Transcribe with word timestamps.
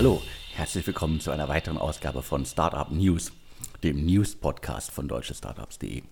Hallo, 0.00 0.22
herzlich 0.54 0.86
willkommen 0.86 1.20
zu 1.20 1.30
einer 1.30 1.50
weiteren 1.50 1.76
Ausgabe 1.76 2.22
von 2.22 2.46
Startup 2.46 2.90
News, 2.90 3.32
dem 3.84 4.06
News-Podcast 4.06 4.90
von 4.90 5.08
deutschestartups.de. 5.08 6.02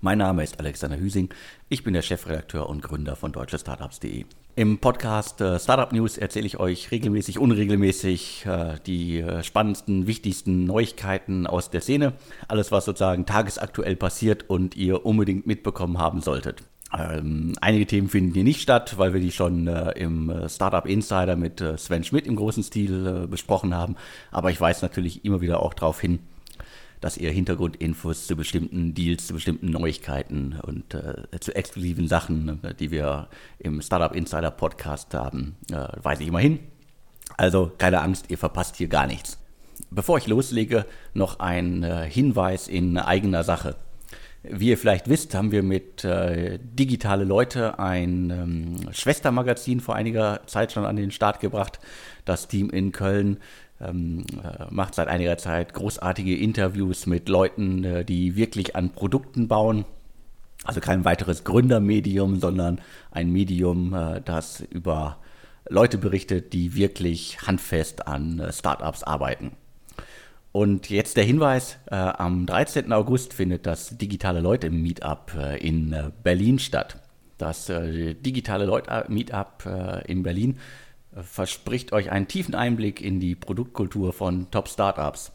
Mein 0.00 0.18
Name 0.18 0.44
ist 0.44 0.60
Alexander 0.60 0.96
Hüsing, 0.96 1.34
ich 1.68 1.82
bin 1.82 1.94
der 1.94 2.02
Chefredakteur 2.02 2.68
und 2.68 2.82
Gründer 2.82 3.16
von 3.16 3.32
deutschestartups.de. 3.32 4.26
Im 4.54 4.78
Podcast 4.78 5.40
äh, 5.40 5.58
Startup 5.58 5.92
News 5.92 6.18
erzähle 6.18 6.46
ich 6.46 6.60
euch 6.60 6.92
regelmäßig, 6.92 7.40
unregelmäßig 7.40 8.46
äh, 8.46 8.76
die 8.86 9.18
äh, 9.18 9.42
spannendsten, 9.42 10.06
wichtigsten 10.06 10.62
Neuigkeiten 10.64 11.48
aus 11.48 11.70
der 11.70 11.80
Szene. 11.80 12.12
Alles, 12.46 12.70
was 12.70 12.84
sozusagen 12.84 13.26
tagesaktuell 13.26 13.96
passiert 13.96 14.48
und 14.48 14.76
ihr 14.76 15.04
unbedingt 15.04 15.48
mitbekommen 15.48 15.98
haben 15.98 16.20
solltet. 16.20 16.62
Ähm, 16.96 17.54
einige 17.60 17.86
Themen 17.86 18.08
finden 18.08 18.34
hier 18.34 18.44
nicht 18.44 18.60
statt, 18.60 18.98
weil 18.98 19.12
wir 19.12 19.20
die 19.20 19.32
schon 19.32 19.66
äh, 19.66 19.92
im 19.92 20.30
äh, 20.30 20.48
Startup 20.48 20.86
Insider 20.86 21.36
mit 21.36 21.60
äh, 21.60 21.76
Sven 21.76 22.04
Schmidt 22.04 22.26
im 22.26 22.36
großen 22.36 22.62
Stil 22.62 23.26
besprochen 23.28 23.74
haben. 23.74 23.96
Aber 24.30 24.50
ich 24.50 24.60
weise 24.60 24.84
natürlich 24.84 25.24
immer 25.24 25.40
wieder 25.40 25.60
auch 25.60 25.74
darauf 25.74 26.00
hin, 26.00 26.20
dass 27.04 27.18
ihr 27.18 27.30
Hintergrundinfos 27.30 28.26
zu 28.26 28.34
bestimmten 28.34 28.94
Deals, 28.94 29.26
zu 29.26 29.34
bestimmten 29.34 29.70
Neuigkeiten 29.70 30.58
und 30.62 30.94
äh, 30.94 31.38
zu 31.38 31.54
exklusiven 31.54 32.08
Sachen, 32.08 32.64
äh, 32.64 32.74
die 32.74 32.90
wir 32.90 33.28
im 33.58 33.82
Startup 33.82 34.16
Insider 34.16 34.50
Podcast 34.50 35.12
haben, 35.12 35.56
äh, 35.70 35.86
weise 36.02 36.22
ich 36.22 36.28
immer 36.28 36.38
hin. 36.38 36.60
Also 37.36 37.70
keine 37.76 38.00
Angst, 38.00 38.30
ihr 38.30 38.38
verpasst 38.38 38.76
hier 38.76 38.88
gar 38.88 39.06
nichts. 39.06 39.38
Bevor 39.90 40.16
ich 40.16 40.28
loslege, 40.28 40.86
noch 41.12 41.40
ein 41.40 41.82
äh, 41.82 42.08
Hinweis 42.08 42.68
in 42.68 42.96
eigener 42.96 43.44
Sache. 43.44 43.76
Wie 44.46 44.68
ihr 44.68 44.76
vielleicht 44.76 45.08
wisst, 45.08 45.34
haben 45.34 45.52
wir 45.52 45.62
mit 45.62 46.04
äh, 46.04 46.58
Digitale 46.62 47.24
Leute 47.24 47.78
ein 47.78 48.28
ähm, 48.28 48.92
Schwestermagazin 48.92 49.80
vor 49.80 49.94
einiger 49.94 50.42
Zeit 50.46 50.70
schon 50.70 50.84
an 50.84 50.96
den 50.96 51.10
Start 51.10 51.40
gebracht. 51.40 51.80
Das 52.26 52.46
Team 52.46 52.68
in 52.68 52.92
Köln 52.92 53.38
ähm, 53.80 54.24
äh, 54.42 54.66
macht 54.68 54.94
seit 54.94 55.08
einiger 55.08 55.38
Zeit 55.38 55.72
großartige 55.72 56.36
Interviews 56.36 57.06
mit 57.06 57.30
Leuten, 57.30 57.84
äh, 57.84 58.04
die 58.04 58.36
wirklich 58.36 58.76
an 58.76 58.90
Produkten 58.90 59.48
bauen. 59.48 59.86
Also 60.62 60.80
kein 60.80 61.06
weiteres 61.06 61.44
Gründermedium, 61.44 62.38
sondern 62.38 62.82
ein 63.12 63.30
Medium, 63.30 63.94
äh, 63.94 64.20
das 64.22 64.60
über 64.60 65.16
Leute 65.70 65.96
berichtet, 65.96 66.52
die 66.52 66.74
wirklich 66.74 67.40
handfest 67.46 68.06
an 68.06 68.40
äh, 68.40 68.52
Startups 68.52 69.04
arbeiten. 69.04 69.52
Und 70.54 70.88
jetzt 70.88 71.16
der 71.16 71.24
Hinweis, 71.24 71.78
äh, 71.90 71.96
am 71.96 72.46
13. 72.46 72.92
August 72.92 73.34
findet 73.34 73.66
das 73.66 73.98
Digitale 73.98 74.38
Leute 74.38 74.70
Meetup 74.70 75.32
äh, 75.36 75.58
in 75.58 76.12
Berlin 76.22 76.60
statt. 76.60 77.00
Das 77.38 77.66
Digitale 77.66 78.64
Leute 78.64 79.06
Meetup 79.08 79.68
in 80.06 80.22
Berlin 80.22 80.60
verspricht 81.20 81.92
euch 81.92 82.12
einen 82.12 82.28
tiefen 82.28 82.54
Einblick 82.54 83.00
in 83.00 83.18
die 83.18 83.34
Produktkultur 83.34 84.12
von 84.12 84.52
Top-Startups. 84.52 85.32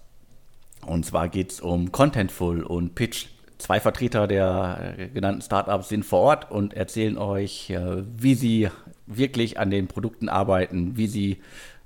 Und 0.85 1.05
zwar 1.05 1.29
geht 1.29 1.51
es 1.51 1.59
um 1.59 1.91
Contentful 1.91 2.63
und 2.63 2.95
Pitch. 2.95 3.27
Zwei 3.57 3.81
Vertreter 3.81 4.27
der 4.27 4.95
äh, 4.97 5.07
genannten 5.09 5.41
Startups 5.41 5.89
sind 5.89 6.05
vor 6.05 6.19
Ort 6.21 6.49
und 6.49 6.73
erzählen 6.73 7.17
euch, 7.17 7.69
äh, 7.69 8.03
wie 8.15 8.35
sie 8.35 8.69
wirklich 9.05 9.59
an 9.59 9.69
den 9.69 9.87
Produkten 9.87 10.29
arbeiten, 10.29 10.95
wie 10.95 11.07
sie 11.07 11.31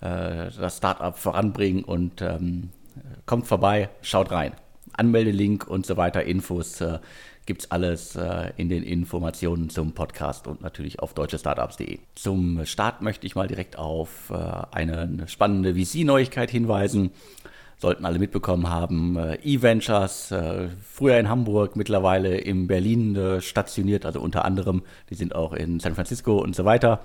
äh, 0.02 0.52
das 0.52 0.78
Startup 0.78 1.18
voranbringen 1.18 1.84
und 1.84 2.22
ähm, 2.22 2.70
kommt 3.26 3.48
vorbei, 3.48 3.90
schaut 4.02 4.32
rein. 4.32 4.54
Anmeldelink 4.96 5.68
und 5.68 5.86
so 5.86 5.98
weiter, 5.98 6.24
Infos 6.24 6.82
gibt 7.46 7.64
es 7.64 7.72
alles 7.72 8.16
äh, 8.16 8.52
in 8.58 8.70
den 8.70 8.84
Informationen 8.84 9.70
zum 9.70 9.94
Podcast 9.94 10.48
und 10.48 10.62
natürlich 10.62 11.00
auf 11.00 11.14
deutschestartups.de. 11.14 12.00
Zum 12.16 12.66
Start 12.66 13.02
möchte 13.02 13.26
ich 13.28 13.36
mal 13.36 13.48
direkt 13.48 13.78
auf 13.78 14.30
äh, 14.30 14.36
eine 14.72 15.26
spannende 15.28 15.76
VC-Neuigkeit 15.76 16.50
hinweisen. 16.50 17.12
Sollten 17.78 18.06
alle 18.06 18.20
mitbekommen 18.20 18.70
haben, 18.70 19.18
äh, 19.18 19.36
E-Ventures, 19.44 20.32
äh, 20.32 20.70
früher 20.90 21.18
in 21.18 21.28
Hamburg, 21.28 21.76
mittlerweile 21.76 22.38
in 22.38 22.68
Berlin 22.68 23.16
äh, 23.16 23.42
stationiert, 23.42 24.06
also 24.06 24.22
unter 24.22 24.46
anderem, 24.46 24.84
die 25.10 25.16
sind 25.16 25.36
auch 25.36 25.52
in 25.52 25.82
San 25.82 25.96
Francisco 25.96 26.38
und 26.38 26.56
so 26.56 26.64
weiter 26.64 27.02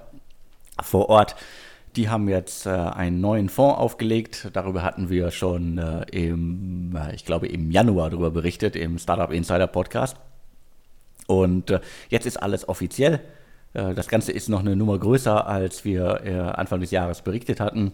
vor 0.80 1.08
Ort. 1.08 1.34
Die 1.96 2.08
haben 2.08 2.28
jetzt 2.28 2.66
äh, 2.66 2.70
einen 2.70 3.20
neuen 3.20 3.48
Fonds 3.48 3.78
aufgelegt. 3.78 4.50
Darüber 4.52 4.82
hatten 4.82 5.08
wir 5.10 5.30
schon 5.30 5.78
äh, 5.78 6.02
im, 6.10 6.96
äh, 6.96 7.14
ich 7.14 7.24
glaube, 7.24 7.48
im 7.48 7.70
Januar 7.70 8.10
darüber 8.10 8.30
berichtet, 8.30 8.76
im 8.76 8.98
Startup 8.98 9.30
Insider 9.32 9.66
Podcast. 9.66 10.16
Und 11.26 11.70
äh, 11.70 11.80
jetzt 12.08 12.26
ist 12.26 12.36
alles 12.36 12.68
offiziell. 12.68 13.20
Äh, 13.74 13.94
das 13.94 14.08
Ganze 14.08 14.32
ist 14.32 14.48
noch 14.48 14.60
eine 14.60 14.76
Nummer 14.76 14.98
größer, 14.98 15.46
als 15.46 15.84
wir 15.84 16.20
äh, 16.24 16.38
Anfang 16.38 16.80
des 16.80 16.90
Jahres 16.90 17.22
berichtet 17.22 17.60
hatten. 17.60 17.92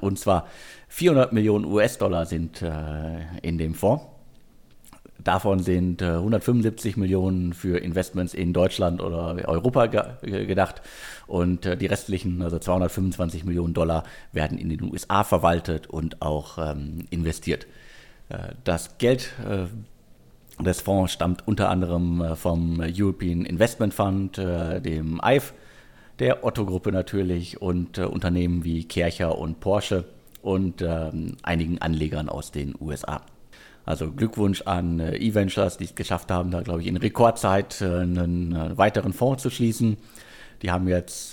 Und 0.00 0.18
zwar 0.18 0.46
400 0.88 1.34
Millionen 1.34 1.66
US-Dollar 1.66 2.24
sind 2.24 2.64
in 3.42 3.58
dem 3.58 3.74
Fonds. 3.74 4.02
Davon 5.26 5.60
sind 5.60 6.02
175 6.02 6.96
Millionen 6.96 7.52
für 7.52 7.78
Investments 7.78 8.32
in 8.32 8.52
Deutschland 8.52 9.02
oder 9.02 9.36
Europa 9.48 9.86
ge 9.86 10.46
gedacht 10.46 10.82
und 11.26 11.64
die 11.64 11.86
restlichen, 11.86 12.42
also 12.42 12.58
225 12.58 13.44
Millionen 13.44 13.74
Dollar, 13.74 14.04
werden 14.32 14.56
in 14.56 14.68
den 14.68 14.82
USA 14.82 15.24
verwaltet 15.24 15.88
und 15.88 16.22
auch 16.22 16.58
ähm, 16.58 17.06
investiert. 17.10 17.66
Das 18.64 18.98
Geld 18.98 19.32
des 20.64 20.80
Fonds 20.80 21.12
stammt 21.12 21.46
unter 21.46 21.68
anderem 21.70 22.20
äh, 22.20 22.36
vom 22.36 22.80
European 22.80 23.44
Investment 23.44 23.94
Fund, 23.94 24.38
äh, 24.38 24.80
dem 24.80 25.20
EIF, 25.22 25.52
der 26.18 26.44
Otto-Gruppe 26.44 26.92
natürlich 26.92 27.60
und 27.60 27.98
äh, 27.98 28.04
Unternehmen 28.04 28.64
wie 28.64 28.84
Kercher 28.84 29.36
und 29.38 29.60
Porsche 29.60 30.04
und 30.42 30.80
ähm, 30.80 31.36
einigen 31.42 31.80
Anlegern 31.82 32.28
aus 32.28 32.52
den 32.52 32.74
USA. 32.80 33.22
Also 33.86 34.12
Glückwunsch 34.12 34.62
an 34.62 35.00
E-Ventures, 35.00 35.78
die 35.78 35.84
es 35.84 35.94
geschafft 35.94 36.30
haben, 36.30 36.50
da 36.50 36.60
glaube 36.60 36.82
ich 36.82 36.88
in 36.88 36.96
Rekordzeit 36.96 37.80
einen 37.80 38.76
weiteren 38.76 39.12
Fonds 39.12 39.42
zu 39.42 39.48
schließen. 39.48 39.96
Die 40.62 40.72
haben 40.72 40.88
jetzt 40.88 41.30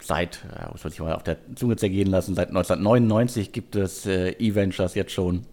seit, 0.00 0.40
muss 0.72 0.82
man 0.82 0.90
sich 0.90 1.00
mal 1.00 1.14
auf 1.14 1.22
der 1.22 1.36
Zunge 1.54 1.76
zergehen 1.76 2.08
lassen, 2.10 2.34
seit 2.34 2.48
1999 2.48 3.52
gibt 3.52 3.76
es 3.76 4.04
E-Ventures 4.04 4.96
jetzt 4.96 5.12
schon 5.12 5.46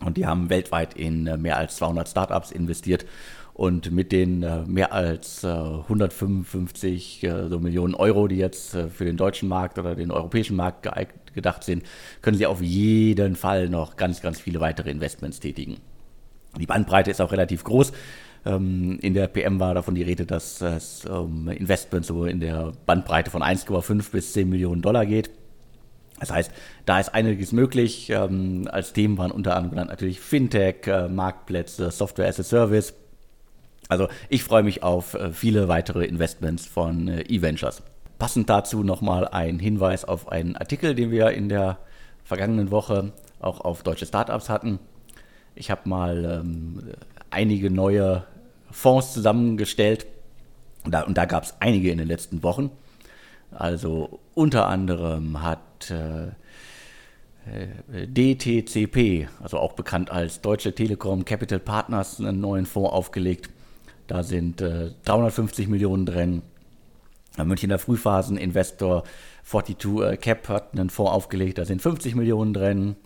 und 0.00 0.16
die 0.16 0.26
haben 0.26 0.50
weltweit 0.50 0.94
in 0.94 1.26
äh, 1.26 1.36
mehr 1.36 1.56
als 1.56 1.76
200 1.76 2.08
Startups 2.08 2.50
investiert. 2.50 3.06
Und 3.54 3.92
mit 3.92 4.10
den 4.10 4.42
äh, 4.42 4.64
mehr 4.66 4.92
als 4.92 5.44
155 5.44 7.22
äh, 7.22 7.48
so 7.48 7.60
Millionen 7.60 7.94
Euro, 7.94 8.26
die 8.26 8.36
jetzt 8.36 8.76
für 8.76 9.04
den 9.04 9.16
deutschen 9.16 9.48
Markt 9.48 9.78
oder 9.78 9.94
den 9.94 10.10
europäischen 10.10 10.56
Markt 10.56 10.88
gedacht 11.34 11.62
sind, 11.62 11.84
können 12.20 12.36
sie 12.36 12.46
auf 12.46 12.60
jeden 12.60 13.36
Fall 13.36 13.68
noch 13.68 13.96
ganz, 13.96 14.20
ganz 14.20 14.40
viele 14.40 14.60
weitere 14.60 14.90
Investments 14.90 15.38
tätigen. 15.38 15.76
Die 16.58 16.66
Bandbreite 16.66 17.10
ist 17.10 17.20
auch 17.20 17.32
relativ 17.32 17.64
groß. 17.64 17.92
Ähm, 18.46 18.98
in 19.00 19.14
der 19.14 19.28
PM 19.28 19.60
war 19.60 19.74
davon 19.74 19.94
die 19.94 20.02
Rede, 20.02 20.26
dass 20.26 20.60
es 20.60 21.04
um 21.06 21.48
Investments 21.48 22.08
so 22.08 22.24
in 22.24 22.40
der 22.40 22.72
Bandbreite 22.86 23.30
von 23.30 23.42
1,5 23.42 24.10
bis 24.10 24.32
10 24.32 24.48
Millionen 24.48 24.82
Dollar 24.82 25.06
geht. 25.06 25.30
Das 26.20 26.30
heißt, 26.30 26.52
da 26.86 27.00
ist 27.00 27.14
einiges 27.14 27.52
möglich. 27.52 28.10
Ähm, 28.10 28.68
als 28.70 28.92
Themen 28.92 29.18
waren 29.18 29.30
unter 29.30 29.56
anderem 29.56 29.88
natürlich 29.88 30.20
Fintech, 30.20 30.86
äh, 30.86 31.08
Marktplätze, 31.08 31.90
Software 31.90 32.28
as 32.28 32.38
a 32.38 32.44
Service. 32.44 32.94
Also 33.88 34.08
ich 34.28 34.44
freue 34.44 34.62
mich 34.62 34.82
auf 34.82 35.14
äh, 35.14 35.32
viele 35.32 35.68
weitere 35.68 36.04
Investments 36.04 36.66
von 36.66 37.08
äh, 37.08 37.22
E-Ventures. 37.22 37.82
Passend 38.18 38.48
dazu 38.48 38.82
nochmal 38.82 39.28
ein 39.28 39.58
Hinweis 39.58 40.04
auf 40.04 40.28
einen 40.28 40.56
Artikel, 40.56 40.94
den 40.94 41.10
wir 41.10 41.30
in 41.30 41.48
der 41.48 41.78
vergangenen 42.24 42.70
Woche 42.70 43.12
auch 43.40 43.60
auf 43.60 43.82
deutsche 43.82 44.06
Startups 44.06 44.48
hatten. 44.48 44.78
Ich 45.54 45.70
habe 45.70 45.88
mal 45.88 46.40
ähm, 46.42 46.94
einige 47.30 47.70
neue 47.70 48.24
Fonds 48.70 49.12
zusammengestellt 49.12 50.06
und 50.84 50.92
da, 50.92 51.02
und 51.02 51.16
da 51.16 51.24
gab 51.24 51.44
es 51.44 51.54
einige 51.60 51.90
in 51.90 51.98
den 51.98 52.08
letzten 52.08 52.42
Wochen. 52.42 52.70
Also 53.50 54.20
unter 54.34 54.66
anderem 54.66 55.42
hat 55.42 55.90
äh, 55.90 56.28
äh 57.46 58.06
DTCP, 58.06 59.28
also 59.42 59.58
auch 59.58 59.74
bekannt 59.74 60.10
als 60.10 60.40
Deutsche 60.40 60.74
Telekom 60.74 61.24
Capital 61.24 61.58
Partners, 61.58 62.18
einen 62.20 62.40
neuen 62.40 62.66
Fonds 62.66 62.90
aufgelegt. 62.90 63.50
Da 64.06 64.22
sind 64.22 64.60
äh, 64.60 64.90
350 65.04 65.68
Millionen 65.68 66.06
drin. 66.06 66.42
Münchner 67.42 67.78
Frühphasen-Investor 67.78 69.02
42 69.44 70.00
äh, 70.02 70.16
Cap 70.16 70.48
hat 70.48 70.72
einen 70.72 70.90
Fonds 70.90 71.12
aufgelegt, 71.12 71.58
da 71.58 71.64
sind 71.64 71.82
50 71.82 72.14
Millionen 72.14 72.54
drin. 72.54 72.96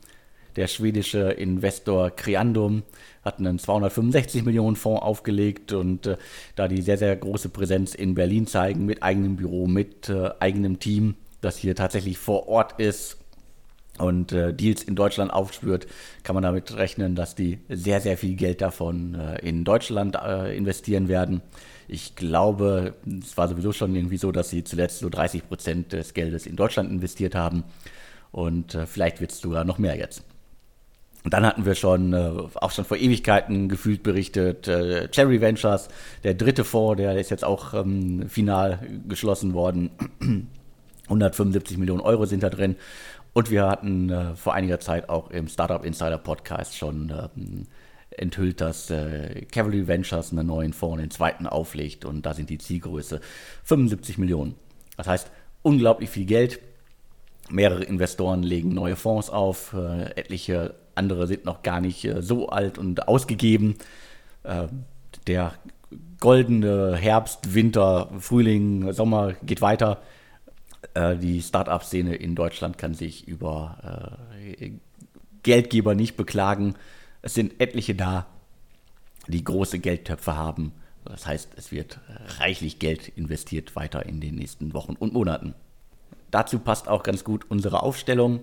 Der 0.57 0.67
schwedische 0.67 1.31
Investor 1.31 2.11
Creandum 2.11 2.83
hat 3.25 3.39
einen 3.39 3.59
265 3.59 4.45
Millionen 4.45 4.77
Fonds 4.77 5.03
aufgelegt 5.03 5.73
und 5.73 6.07
äh, 6.07 6.17
da 6.57 6.69
die 6.69 6.83
sehr, 6.83 6.99
sehr 6.99 7.15
große 7.17 7.49
Präsenz 7.49 7.95
in 7.95 8.15
Berlin 8.15 8.47
zeigen, 8.47 8.85
mit 8.85 9.03
eigenem 9.03 9.37
Büro, 9.37 9.67
mit 9.67 10.09
äh, 10.09 10.31
eigenem 10.41 10.79
Team, 10.79 11.15
das 11.41 11.57
hier 11.57 11.77
tatsächlich 11.77 12.19
vor 12.19 12.49
Ort 12.49 12.81
ist 12.81 13.18
und 13.99 14.33
äh, 14.33 14.53
Deals 14.55 14.83
in 14.83 14.95
Deutschland 14.95 15.33
aufspürt, 15.33 15.87
kann 16.23 16.35
man 16.35 16.43
damit 16.43 16.77
rechnen, 16.77 17.15
dass 17.15 17.35
die 17.35 17.59
sehr, 17.69 18.01
sehr 18.01 18.17
viel 18.17 18.35
Geld 18.37 18.61
davon 18.61 19.15
äh, 19.15 19.39
in 19.47 19.65
Deutschland 19.65 20.17
äh, 20.17 20.57
investieren 20.57 21.09
werden. 21.09 21.43
Ich 21.89 22.17
glaube, 22.17 22.95
es 23.23 23.37
war 23.37 23.49
sowieso 23.49 23.73
schon 23.73 23.95
irgendwie 23.95 24.19
so, 24.19 24.33
dass 24.33 24.51
sie 24.51 24.65
zuletzt 24.65 24.99
so 24.99 25.09
30 25.09 25.49
Prozent 25.49 25.93
des 25.93 26.15
Geldes 26.15 26.47
in 26.47 26.57
Deutschland 26.57 26.91
investiert 26.91 27.35
haben. 27.35 27.65
und 28.31 28.75
äh, 28.75 28.87
vielleicht 28.87 29.21
wird 29.21 29.33
es 29.33 29.41
sogar 29.41 29.65
noch 29.65 29.79
mehr 29.79 29.97
jetzt. 29.97 30.23
Und 31.25 31.35
dann 31.35 31.45
hatten 31.45 31.67
wir 31.67 31.75
schon, 31.75 32.13
äh, 32.13 32.31
auch 32.55 32.71
schon 32.71 32.85
vor 32.85 32.97
Ewigkeiten 32.97 33.69
gefühlt 33.69 34.03
berichtet, 34.03 34.69
äh, 34.69 35.09
Cherry 35.09 35.41
Ventures, 35.41 35.89
der 36.25 36.35
dritte 36.35 36.65
Fonds, 36.65 36.99
der 36.99 37.19
ist 37.19 37.31
jetzt 37.31 37.45
auch 37.45 37.75
ähm, 37.75 38.29
final 38.29 38.79
geschlossen 39.09 39.53
worden. 39.53 39.91
175 41.05 41.79
Millionen 41.79 42.01
Euro 42.01 42.27
sind 42.27 42.43
da 42.43 42.51
drin. 42.51 42.77
Und 43.39 43.53
wir 43.53 43.69
hatten 43.69 44.11
äh, 44.11 44.35
vor 44.35 44.55
einiger 44.55 44.81
Zeit 44.81 45.09
auch 45.09 45.31
im 45.31 45.47
Startup 45.47 45.85
Insider 45.85 46.19
Podcast 46.19 46.77
schon 46.77 47.13
ähm, 47.37 47.67
enthüllt, 48.11 48.61
dass 48.61 48.91
äh, 48.91 49.47
Cavalry 49.53 49.87
Ventures 49.87 50.33
einen 50.33 50.49
neuen 50.49 50.73
Fonds, 50.73 51.01
den 51.01 51.13
zweiten 51.13 51.47
auflegt. 51.47 52.05
Und 52.05 52.27
da 52.27 52.35
sind 52.35 52.51
die 52.51 52.59
Zielgröße 52.59 53.21
75 53.63 54.19
Millionen. 54.19 54.57
Das 54.97 55.07
heißt, 55.07 55.31
unglaublich 55.63 56.11
viel 56.11 56.27
Geld. 56.27 56.59
Mehrere 57.49 57.85
Investoren 57.85 58.43
legen 58.43 58.71
neue 58.71 58.97
Fonds 58.97 59.31
auf, 59.31 59.73
äh, 59.73 60.11
etliche 60.17 60.75
andere 60.97 61.29
sind 61.29 61.45
noch 61.45 61.63
gar 61.63 61.81
nicht 61.81 62.05
äh, 62.07 62.21
so 62.23 62.49
alt 62.49 62.77
und 62.77 63.07
ausgegeben. 63.07 63.77
Äh, 64.43 64.67
der 65.29 65.53
goldene 66.19 66.97
Herbst, 66.97 67.55
Winter, 67.55 68.11
Frühling, 68.19 68.93
Sommer 68.93 69.35
geht 69.45 69.61
weiter. 69.61 70.03
Äh, 70.95 71.17
die 71.17 71.43
Start-up-Szene 71.43 72.15
in 72.17 72.35
Deutschland 72.35 72.79
kann 72.79 72.95
sich 72.95 73.27
über 73.29 74.19
Geldgeber 75.43 75.95
nicht 75.95 76.17
beklagen. 76.17 76.75
Es 77.23 77.35
sind 77.35 77.61
etliche 77.61 77.95
da, 77.95 78.27
die 79.27 79.45
große 79.45 79.79
Geldtöpfe 79.79 80.37
haben. 80.37 80.73
Das 81.05 81.27
heißt, 81.27 81.53
es 81.57 81.73
wird 81.73 82.01
reichlich 82.39 82.79
Geld 82.79 83.09
investiert 83.09 83.77
weiter 83.77 84.05
in 84.07 84.21
den 84.21 84.35
nächsten 84.35 84.75
Wochen 84.75 84.95
und 84.95 85.15
Monaten. 85.15 85.55
Dazu 86.31 86.59
passt 86.59 86.89
auch 86.89 87.03
ganz 87.03 87.25
gut 87.25 87.47
unsere 87.49 87.83
Aufstellung. 87.83 88.41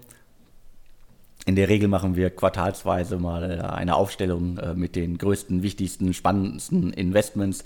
In 1.45 1.55
der 1.55 1.69
Regel 1.69 1.87
machen 1.87 2.15
wir 2.15 2.31
quartalsweise 2.31 3.17
mal 3.17 3.51
äh, 3.51 3.61
eine 3.61 3.95
Aufstellung 3.95 4.57
äh, 4.57 4.73
mit 4.73 4.95
den 4.95 5.17
größten, 5.17 5.61
wichtigsten, 5.61 6.13
spannendsten 6.13 6.91
Investments, 6.91 7.63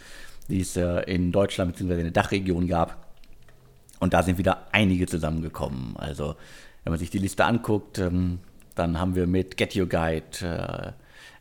die 0.50 0.62
es 0.62 0.76
äh, 0.76 1.02
in 1.04 1.32
Deutschland 1.32 1.74
bzw. 1.74 1.94
in 1.94 2.04
der 2.04 2.12
Dachregion 2.12 2.68
gab. 2.68 3.09
Und 4.00 4.14
da 4.14 4.24
sind 4.24 4.38
wieder 4.38 4.68
einige 4.72 5.08
zusammengekommen. 5.08 5.96
Also, 5.98 6.36
wenn 6.84 6.92
man 6.92 7.00
sich 7.00 7.10
die 7.10 7.18
Liste 7.18 7.46
anguckt, 7.46 8.00
ähm, 8.00 8.40
dann 8.76 9.00
haben 9.00 9.16
wir 9.16 9.28
mit 9.28 9.58
Get 9.58 9.76
Your 9.76 9.88
Guide, 9.88 10.94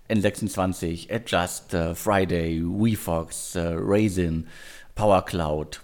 N26, 0.08 1.14
Adjust, 1.14 1.76
Friday, 1.96 2.64
WeFox, 2.64 3.52
Raisin, 3.56 4.49
PowerCloud, 4.96 5.81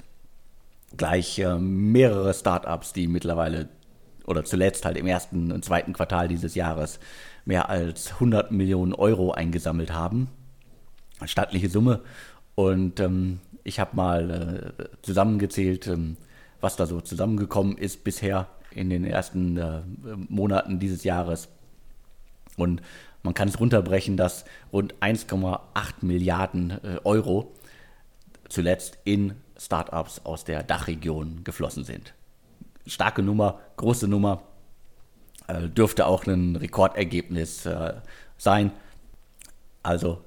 gleich 0.96 1.40
mehrere 1.60 2.34
Startups, 2.34 2.92
die 2.92 3.06
mittlerweile 3.06 3.68
oder 4.26 4.44
zuletzt 4.44 4.84
halt 4.84 4.96
im 4.96 5.06
ersten 5.06 5.52
und 5.52 5.64
zweiten 5.64 5.92
Quartal 5.92 6.28
dieses 6.28 6.54
Jahres 6.54 6.98
mehr 7.44 7.68
als 7.68 8.14
100 8.14 8.50
Millionen 8.50 8.94
Euro 8.94 9.32
eingesammelt 9.32 9.92
haben. 9.92 10.28
Stattliche 11.24 11.68
Summe. 11.68 12.00
Und 12.54 13.00
ähm, 13.00 13.40
ich 13.64 13.80
habe 13.80 13.96
mal 13.96 14.74
äh, 14.78 14.84
zusammengezählt, 15.02 15.86
ähm, 15.88 16.16
was 16.64 16.74
da 16.74 16.86
so 16.86 17.00
zusammengekommen 17.00 17.78
ist 17.78 18.02
bisher 18.02 18.48
in 18.72 18.90
den 18.90 19.04
ersten 19.04 19.56
äh, 19.56 19.82
Monaten 20.28 20.80
dieses 20.80 21.04
Jahres. 21.04 21.48
Und 22.56 22.82
man 23.22 23.34
kann 23.34 23.46
es 23.46 23.60
runterbrechen, 23.60 24.16
dass 24.16 24.44
rund 24.72 24.94
1,8 24.96 25.60
Milliarden 26.02 26.70
äh, 26.70 26.98
Euro 27.04 27.52
zuletzt 28.48 28.98
in 29.04 29.34
Startups 29.56 30.22
aus 30.24 30.44
der 30.44 30.64
Dachregion 30.64 31.44
geflossen 31.44 31.84
sind 31.84 32.14
starke 32.86 33.22
Nummer, 33.22 33.60
große 33.76 34.08
Nummer. 34.08 34.42
Äh, 35.46 35.68
dürfte 35.68 36.06
auch 36.06 36.26
ein 36.26 36.56
Rekordergebnis 36.56 37.66
äh, 37.66 37.94
sein. 38.38 38.72
Also 39.82 40.22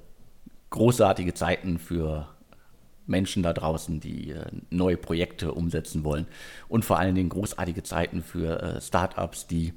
großartige 0.69 1.33
Zeiten 1.33 1.79
für 1.79 2.27
Menschen 3.07 3.43
da 3.43 3.53
draußen, 3.53 3.99
die 3.99 4.31
äh, 4.31 4.45
neue 4.69 4.97
Projekte 4.97 5.53
umsetzen 5.53 6.03
wollen. 6.03 6.27
Und 6.67 6.85
vor 6.85 6.99
allen 6.99 7.15
Dingen 7.15 7.29
großartige 7.29 7.83
Zeiten 7.83 8.21
für 8.21 8.61
äh, 8.61 8.81
Startups, 8.81 9.47
die 9.47 9.73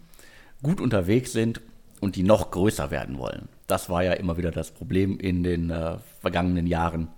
gut 0.62 0.80
unterwegs 0.80 1.32
sind 1.32 1.60
und 2.00 2.16
die 2.16 2.22
noch 2.22 2.50
größer 2.50 2.90
werden 2.90 3.18
wollen. 3.18 3.48
Das 3.66 3.88
war 3.88 4.02
ja 4.02 4.12
immer 4.12 4.36
wieder 4.36 4.50
das 4.50 4.72
Problem 4.72 5.18
in 5.18 5.42
den 5.42 5.70
äh, 5.70 5.98
vergangenen 6.20 6.66
Jahren, 6.66 7.08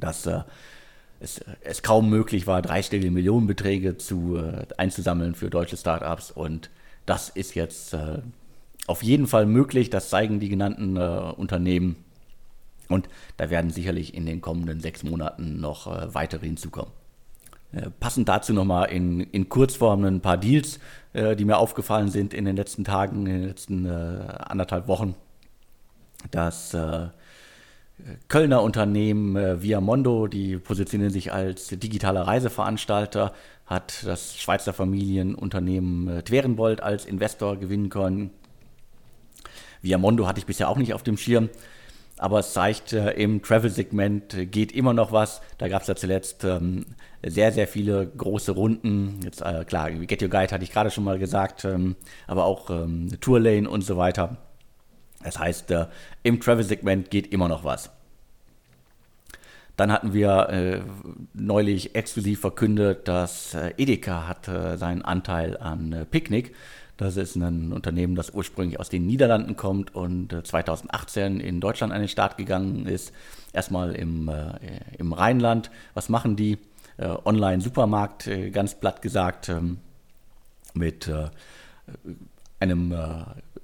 dass 0.00 0.28
es, 1.18 1.40
es 1.60 1.82
kaum 1.82 2.08
möglich 2.08 2.46
war, 2.46 2.62
dreistellige 2.62 3.10
Millionenbeträge 3.10 3.96
zu, 3.98 4.40
einzusammeln 4.76 5.34
für 5.34 5.50
deutsche 5.50 5.76
Startups. 5.76 6.30
Und 6.30 6.70
das 7.04 7.30
ist 7.30 7.56
jetzt 7.56 7.96
auf 8.86 9.02
jeden 9.02 9.26
Fall 9.26 9.46
möglich. 9.46 9.90
Das 9.90 10.08
zeigen 10.08 10.38
die 10.38 10.48
genannten 10.48 10.96
Unternehmen. 10.96 11.96
Und 12.88 13.08
da 13.36 13.50
werden 13.50 13.70
sicherlich 13.70 14.14
in 14.14 14.26
den 14.26 14.40
kommenden 14.40 14.80
sechs 14.80 15.02
Monaten 15.02 15.60
noch 15.60 15.86
äh, 15.86 16.14
weitere 16.14 16.46
hinzukommen. 16.46 16.92
Äh, 17.72 17.90
passend 18.00 18.28
dazu 18.28 18.52
nochmal 18.52 18.90
in, 18.90 19.20
in 19.20 19.48
Kurzform 19.48 20.04
ein 20.04 20.20
paar 20.20 20.38
Deals, 20.38 20.78
äh, 21.12 21.36
die 21.36 21.44
mir 21.44 21.58
aufgefallen 21.58 22.08
sind 22.08 22.32
in 22.32 22.44
den 22.44 22.56
letzten 22.56 22.84
Tagen, 22.84 23.26
in 23.26 23.32
den 23.40 23.48
letzten 23.48 23.86
anderthalb 23.86 24.88
Wochen. 24.88 25.14
Das 26.30 26.74
Kölner 28.28 28.62
Unternehmen 28.62 29.36
äh, 29.36 29.62
Viamondo, 29.62 30.28
die 30.28 30.56
positionieren 30.56 31.12
sich 31.12 31.32
als 31.32 31.68
digitaler 31.68 32.22
Reiseveranstalter, 32.22 33.32
hat 33.66 34.06
das 34.06 34.38
Schweizer 34.38 34.72
Familienunternehmen 34.72 36.08
äh, 36.08 36.22
Twerenbold 36.22 36.80
als 36.80 37.04
Investor 37.04 37.56
gewinnen 37.56 37.88
können. 37.88 38.30
Viamondo 39.82 40.26
hatte 40.26 40.38
ich 40.38 40.46
bisher 40.46 40.68
auch 40.68 40.76
nicht 40.76 40.94
auf 40.94 41.02
dem 41.02 41.16
Schirm, 41.16 41.48
aber 42.18 42.40
es 42.40 42.52
zeigt, 42.52 42.92
äh, 42.92 43.12
im 43.12 43.42
Travel-Segment 43.42 44.34
äh, 44.34 44.46
geht 44.46 44.72
immer 44.72 44.92
noch 44.92 45.12
was. 45.12 45.40
Da 45.56 45.68
gab 45.68 45.82
es 45.82 45.88
ja 45.88 45.96
zuletzt 45.96 46.44
ähm, 46.44 46.86
sehr, 47.24 47.52
sehr 47.52 47.68
viele 47.68 48.06
große 48.06 48.52
Runden. 48.52 49.20
Jetzt 49.24 49.40
äh, 49.40 49.64
klar, 49.64 49.90
Get 49.90 50.22
Your 50.22 50.28
Guide 50.28 50.52
hatte 50.52 50.64
ich 50.64 50.72
gerade 50.72 50.90
schon 50.90 51.04
mal 51.04 51.18
gesagt, 51.18 51.64
ähm, 51.64 51.96
aber 52.26 52.44
auch 52.44 52.70
ähm, 52.70 53.08
Tourlane 53.20 53.68
und 53.68 53.82
so 53.82 53.96
weiter. 53.96 54.36
Das 55.22 55.38
heißt, 55.38 55.70
äh, 55.70 55.86
im 56.22 56.40
Travel-Segment 56.40 57.10
geht 57.10 57.32
immer 57.32 57.48
noch 57.48 57.64
was. 57.64 57.90
Dann 59.78 59.92
hatten 59.92 60.12
wir 60.12 60.48
äh, 60.48 60.80
neulich 61.34 61.94
exklusiv 61.94 62.40
verkündet, 62.40 63.06
dass 63.06 63.54
äh, 63.54 63.74
Edeka 63.76 64.26
hat 64.26 64.48
äh, 64.48 64.76
seinen 64.76 65.02
Anteil 65.02 65.56
an 65.56 65.92
äh, 65.92 66.04
Picnic. 66.04 66.52
Das 66.96 67.16
ist 67.16 67.36
ein 67.36 67.72
Unternehmen, 67.72 68.16
das 68.16 68.30
ursprünglich 68.34 68.80
aus 68.80 68.88
den 68.88 69.06
Niederlanden 69.06 69.54
kommt 69.54 69.94
und 69.94 70.34
2018 70.44 71.38
äh, 71.38 71.46
in 71.46 71.60
Deutschland 71.60 71.92
an 71.92 72.00
den 72.00 72.08
Start 72.08 72.36
gegangen 72.36 72.86
ist. 72.86 73.12
Erstmal 73.52 73.94
im, 73.94 74.28
äh, 74.28 74.58
im 74.98 75.12
Rheinland. 75.12 75.70
Was 75.94 76.08
machen 76.08 76.36
die? 76.36 76.58
Online-Supermarkt, 77.00 78.28
ganz 78.50 78.74
platt 78.74 79.02
gesagt, 79.02 79.48
ähm, 79.48 79.78
mit 80.74 81.08
einem 82.58 82.92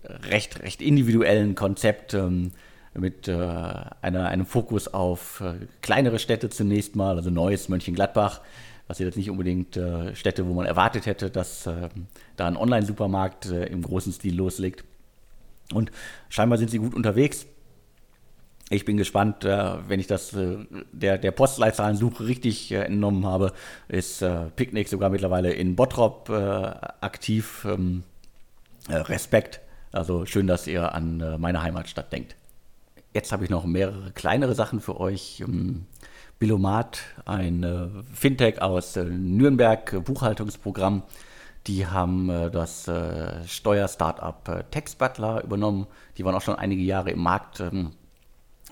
recht, 0.04 0.62
recht 0.62 0.80
individuellen 0.80 1.56
Konzept 1.56 2.14
ähm, 2.14 2.52
mit 2.94 3.28
äh, 3.28 3.34
einer, 3.34 4.28
einem 4.28 4.46
Fokus 4.46 4.88
auf 4.88 5.40
äh, 5.40 5.66
kleinere 5.82 6.18
Städte 6.18 6.50
zunächst 6.50 6.96
mal, 6.96 7.16
also 7.16 7.30
Neues, 7.30 7.68
Mönchengladbach, 7.68 8.40
was 8.86 8.98
jetzt 8.98 9.16
nicht 9.16 9.30
unbedingt 9.30 9.76
äh, 9.76 10.14
Städte, 10.14 10.46
wo 10.46 10.54
man 10.54 10.66
erwartet 10.66 11.06
hätte, 11.06 11.30
dass 11.30 11.66
äh, 11.66 11.88
da 12.36 12.46
ein 12.46 12.56
Online-Supermarkt 12.56 13.46
äh, 13.46 13.66
im 13.66 13.82
großen 13.82 14.12
Stil 14.12 14.36
loslegt. 14.36 14.84
Und 15.72 15.90
scheinbar 16.28 16.58
sind 16.58 16.70
sie 16.70 16.78
gut 16.78 16.94
unterwegs. 16.94 17.46
Ich 18.70 18.84
bin 18.84 18.96
gespannt, 18.96 19.44
äh, 19.44 19.88
wenn 19.88 20.00
ich 20.00 20.06
das 20.06 20.36
der, 20.92 21.18
der 21.18 21.30
Postleitzahlensuche 21.30 22.26
richtig 22.26 22.72
entnommen 22.72 23.26
habe, 23.26 23.52
ist 23.88 24.24
Picknick 24.56 24.88
sogar 24.88 25.10
mittlerweile 25.10 25.52
in 25.52 25.76
Bottrop 25.76 26.30
aktiv. 26.30 27.66
Ähm, 27.68 28.04
Respekt 28.88 29.60
also 29.94 30.26
schön, 30.26 30.48
dass 30.48 30.66
ihr 30.66 30.92
an 30.92 31.20
äh, 31.20 31.38
meine 31.38 31.62
Heimatstadt 31.62 32.12
denkt. 32.12 32.34
Jetzt 33.14 33.32
habe 33.32 33.44
ich 33.44 33.50
noch 33.50 33.64
mehrere 33.64 34.10
kleinere 34.12 34.54
Sachen 34.54 34.80
für 34.80 35.00
euch. 35.00 35.40
Ähm, 35.40 35.86
Billomat, 36.38 36.98
ein 37.24 37.62
äh, 37.62 37.86
Fintech 38.12 38.60
aus 38.60 38.96
äh, 38.96 39.04
Nürnberg, 39.04 40.04
Buchhaltungsprogramm. 40.04 41.04
Die 41.66 41.86
haben 41.86 42.28
das 42.52 42.90
Steuer-Startup 43.46 44.70
Tax 44.70 44.96
Butler 44.96 45.42
übernommen. 45.42 45.86
Die 46.18 46.24
waren 46.26 46.34
auch 46.34 46.42
schon 46.42 46.56
einige 46.56 46.82
Jahre 46.82 47.10
im 47.10 47.20
Markt. 47.20 47.60
Ähm, 47.60 47.92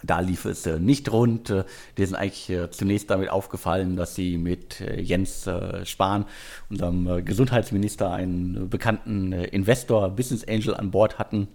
da 0.02 0.20
lief 0.20 0.44
es 0.44 0.66
äh, 0.66 0.78
nicht 0.78 1.11
rund. 1.12 1.50
Äh, 1.50 1.64
die 1.96 2.04
sind 2.06 2.16
eigentlich 2.16 2.50
äh, 2.50 2.70
zunächst 2.70 3.11
damit 3.11 3.30
aufgefallen, 3.30 3.96
dass 3.96 4.14
sie 4.14 4.37
mit 4.38 4.80
Jens 4.80 5.49
Spahn, 5.84 6.26
unserem 6.70 7.25
Gesundheitsminister, 7.25 8.12
einen 8.12 8.68
bekannten 8.68 9.32
Investor, 9.32 10.11
Business 10.11 10.46
Angel 10.46 10.75
an 10.75 10.90
Bord 10.90 11.18
hatten. 11.18 11.49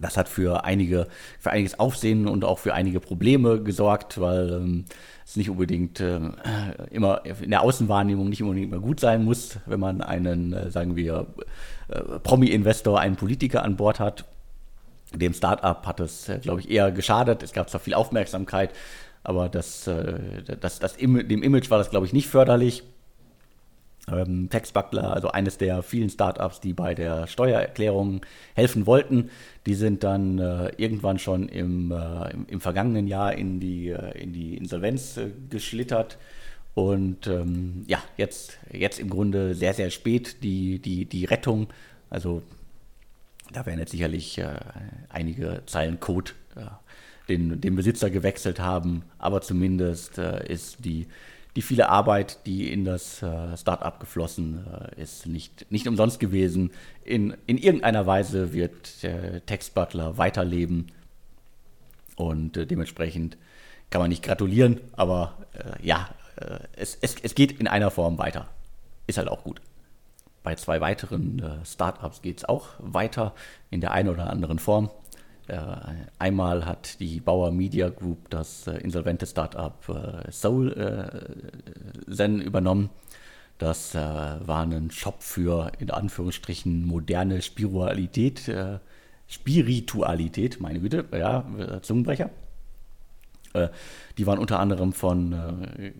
Das 0.00 0.16
hat 0.16 0.28
für 0.28 0.64
einige, 0.64 1.08
für 1.38 1.50
einiges 1.50 1.78
Aufsehen 1.78 2.28
und 2.28 2.44
auch 2.44 2.58
für 2.58 2.74
einige 2.74 3.00
Probleme 3.00 3.62
gesorgt, 3.62 4.20
weil 4.20 4.52
ähm, 4.52 4.84
es 5.24 5.36
nicht 5.36 5.50
unbedingt 5.50 6.00
äh, 6.00 6.20
immer 6.90 7.22
in 7.24 7.50
der 7.50 7.62
Außenwahrnehmung 7.62 8.28
nicht 8.28 8.42
unbedingt 8.42 8.72
immer 8.72 8.80
gut 8.80 9.00
sein 9.00 9.24
muss, 9.24 9.58
wenn 9.66 9.80
man 9.80 10.00
einen, 10.00 10.52
äh, 10.52 10.70
sagen 10.70 10.96
wir, 10.96 11.26
äh, 11.88 12.00
Promi-Investor, 12.22 13.00
einen 13.00 13.16
Politiker 13.16 13.64
an 13.64 13.76
Bord 13.76 13.98
hat. 13.98 14.24
Dem 15.14 15.32
Startup 15.32 15.84
hat 15.86 16.00
es, 16.00 16.28
äh, 16.28 16.38
glaube 16.38 16.60
ich, 16.60 16.70
eher 16.70 16.92
geschadet. 16.92 17.42
Es 17.42 17.52
gab 17.52 17.68
zwar 17.68 17.80
viel 17.80 17.94
Aufmerksamkeit, 17.94 18.70
aber 19.24 19.48
das, 19.48 19.86
äh, 19.86 20.42
das, 20.60 20.78
das, 20.78 20.96
dem 20.96 21.42
Image 21.42 21.70
war 21.70 21.78
das, 21.78 21.90
glaube 21.90 22.06
ich, 22.06 22.12
nicht 22.12 22.28
förderlich. 22.28 22.84
Ähm, 24.12 24.48
Textbuckler, 24.50 25.12
also 25.12 25.28
eines 25.28 25.58
der 25.58 25.82
vielen 25.82 26.10
Startups, 26.10 26.60
die 26.60 26.72
bei 26.72 26.94
der 26.94 27.26
Steuererklärung 27.26 28.22
helfen 28.54 28.86
wollten, 28.86 29.30
die 29.66 29.74
sind 29.74 30.04
dann 30.04 30.38
äh, 30.38 30.70
irgendwann 30.76 31.18
schon 31.18 31.48
im, 31.48 31.92
äh, 31.92 32.30
im, 32.30 32.46
im, 32.48 32.60
vergangenen 32.60 33.06
Jahr 33.06 33.34
in 33.34 33.60
die, 33.60 33.88
äh, 33.88 34.18
in 34.20 34.32
die 34.32 34.56
Insolvenz 34.56 35.16
äh, 35.16 35.30
geschlittert. 35.50 36.18
Und 36.74 37.26
ähm, 37.26 37.84
ja, 37.88 38.02
jetzt, 38.16 38.58
jetzt 38.72 39.00
im 39.00 39.10
Grunde 39.10 39.54
sehr, 39.54 39.74
sehr 39.74 39.90
spät 39.90 40.42
die, 40.42 40.78
die, 40.78 41.06
die 41.06 41.24
Rettung. 41.24 41.68
Also 42.08 42.42
da 43.52 43.66
werden 43.66 43.80
jetzt 43.80 43.90
sicherlich 43.90 44.38
äh, 44.38 44.48
einige 45.08 45.62
Zeilen 45.66 45.98
Code 45.98 46.32
den, 47.28 47.60
den 47.60 47.76
Besitzer 47.76 48.10
gewechselt 48.10 48.60
haben, 48.60 49.02
aber 49.18 49.40
zumindest 49.40 50.18
äh, 50.18 50.46
ist 50.50 50.84
die 50.84 51.06
die 51.56 51.62
viele 51.62 51.88
Arbeit, 51.88 52.46
die 52.46 52.72
in 52.72 52.84
das 52.84 53.22
äh, 53.22 53.56
Startup 53.56 53.98
geflossen 53.98 54.64
äh, 54.66 55.00
ist, 55.00 55.26
nicht, 55.26 55.70
nicht 55.70 55.88
umsonst 55.88 56.20
gewesen. 56.20 56.70
In, 57.04 57.36
in 57.46 57.58
irgendeiner 57.58 58.06
Weise 58.06 58.52
wird 58.52 59.02
der 59.02 59.44
Text 59.46 59.74
Butler 59.74 60.18
weiterleben 60.18 60.92
und 62.16 62.56
äh, 62.56 62.66
dementsprechend 62.66 63.36
kann 63.90 64.00
man 64.00 64.10
nicht 64.10 64.22
gratulieren, 64.22 64.80
aber 64.92 65.34
äh, 65.54 65.86
ja, 65.86 66.10
äh, 66.36 66.58
es, 66.76 66.98
es, 67.00 67.16
es 67.22 67.34
geht 67.34 67.52
in 67.52 67.66
einer 67.66 67.90
Form 67.90 68.18
weiter. 68.18 68.48
Ist 69.06 69.18
halt 69.18 69.28
auch 69.28 69.44
gut. 69.44 69.60
Bei 70.42 70.54
zwei 70.54 70.80
weiteren 70.80 71.38
äh, 71.40 71.64
Startups 71.64 72.22
geht 72.22 72.38
es 72.38 72.44
auch 72.44 72.68
weiter 72.78 73.34
in 73.70 73.80
der 73.80 73.92
einen 73.92 74.08
oder 74.08 74.30
anderen 74.30 74.58
Form. 74.58 74.90
Äh, 75.48 75.56
einmal 76.18 76.66
hat 76.66 77.00
die 77.00 77.20
Bauer 77.20 77.50
Media 77.50 77.88
Group 77.88 78.28
das 78.28 78.66
äh, 78.66 78.72
insolvente 78.76 79.26
Startup 79.26 79.74
äh, 79.88 80.30
Soul 80.30 80.74
Zen 82.10 82.40
übernommen. 82.40 82.90
Das 83.56 83.96
war 83.96 84.62
ein 84.62 84.92
Shop 84.92 85.20
für 85.20 85.72
in 85.80 85.90
Anführungsstrichen 85.90 86.86
moderne 86.86 87.42
Spiritualität. 87.42 88.48
Spiritualität, 89.26 90.60
meine 90.60 90.78
Güte, 90.78 91.04
ja, 91.10 91.44
Zungenbrecher. 91.82 92.30
die 94.16 94.26
waren 94.28 94.38
unter 94.38 94.60
anderem 94.60 94.92
von 94.92 95.92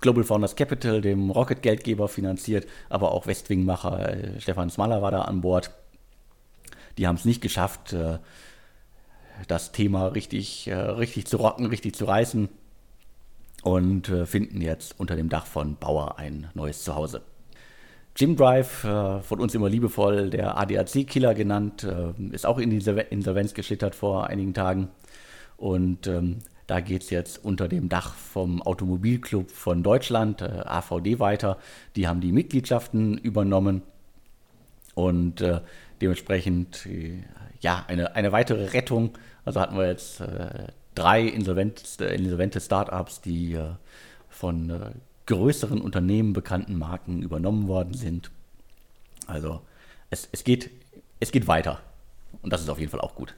Global 0.00 0.22
Founders 0.22 0.54
Capital, 0.54 1.00
dem 1.00 1.32
Rocket-Geldgeber, 1.32 2.06
finanziert, 2.06 2.68
aber 2.88 3.10
auch 3.10 3.26
Westwing-Macher 3.26 4.38
Stefan 4.38 4.70
Smaller 4.70 5.02
war 5.02 5.10
da 5.10 5.22
an 5.22 5.40
Bord. 5.40 5.72
Die 6.98 7.08
haben 7.08 7.16
es 7.16 7.24
nicht 7.24 7.40
geschafft, 7.40 7.96
das 9.48 9.72
Thema 9.72 10.08
richtig, 10.08 10.68
äh, 10.68 10.74
richtig 10.74 11.26
zu 11.26 11.36
rocken, 11.36 11.66
richtig 11.66 11.94
zu 11.94 12.04
reißen 12.04 12.48
und 13.62 14.08
äh, 14.08 14.26
finden 14.26 14.60
jetzt 14.60 14.98
unter 14.98 15.16
dem 15.16 15.28
Dach 15.28 15.46
von 15.46 15.76
Bauer 15.76 16.18
ein 16.18 16.48
neues 16.54 16.84
Zuhause. 16.84 17.22
Jim 18.16 18.36
Drive, 18.36 18.84
äh, 18.84 19.20
von 19.20 19.40
uns 19.40 19.54
immer 19.54 19.68
liebevoll 19.68 20.30
der 20.30 20.58
ADAC-Killer 20.58 21.34
genannt, 21.34 21.86
ist 22.30 22.46
auch 22.46 22.58
in 22.58 22.70
die 22.70 22.76
Insolvenz 23.10 23.54
geschlittert 23.54 23.94
vor 23.94 24.26
einigen 24.26 24.54
Tagen. 24.54 24.88
Und 25.56 26.06
ähm, 26.06 26.38
da 26.66 26.80
geht 26.80 27.02
es 27.02 27.10
jetzt 27.10 27.44
unter 27.44 27.68
dem 27.68 27.88
Dach 27.88 28.14
vom 28.14 28.62
Automobilclub 28.62 29.50
von 29.50 29.82
Deutschland, 29.82 30.42
AVD, 30.42 31.18
weiter. 31.18 31.58
Die 31.96 32.08
haben 32.08 32.20
die 32.20 32.32
Mitgliedschaften 32.32 33.18
übernommen 33.18 33.82
und 34.94 35.44
dementsprechend 36.00 36.86
ja, 37.62 37.84
eine, 37.88 38.14
eine 38.14 38.32
weitere 38.32 38.66
Rettung 38.66 39.16
also 39.44 39.60
hatten 39.60 39.76
wir 39.76 39.88
jetzt 39.88 40.20
äh, 40.20 40.68
drei 40.94 41.22
insolvent, 41.22 42.00
äh, 42.00 42.14
insolvente 42.14 42.60
Startups, 42.60 43.20
die 43.20 43.54
äh, 43.54 43.70
von 44.28 44.70
äh, 44.70 44.90
größeren 45.26 45.80
Unternehmen 45.80 46.32
bekannten 46.32 46.76
Marken 46.78 47.22
übernommen 47.22 47.68
worden 47.68 47.94
sind. 47.94 48.30
Also 49.26 49.62
es, 50.10 50.28
es, 50.32 50.44
geht, 50.44 50.70
es 51.20 51.32
geht 51.32 51.46
weiter. 51.48 51.80
Und 52.42 52.52
das 52.52 52.60
ist 52.60 52.68
auf 52.68 52.78
jeden 52.78 52.90
Fall 52.90 53.00
auch 53.00 53.14
gut. 53.14 53.34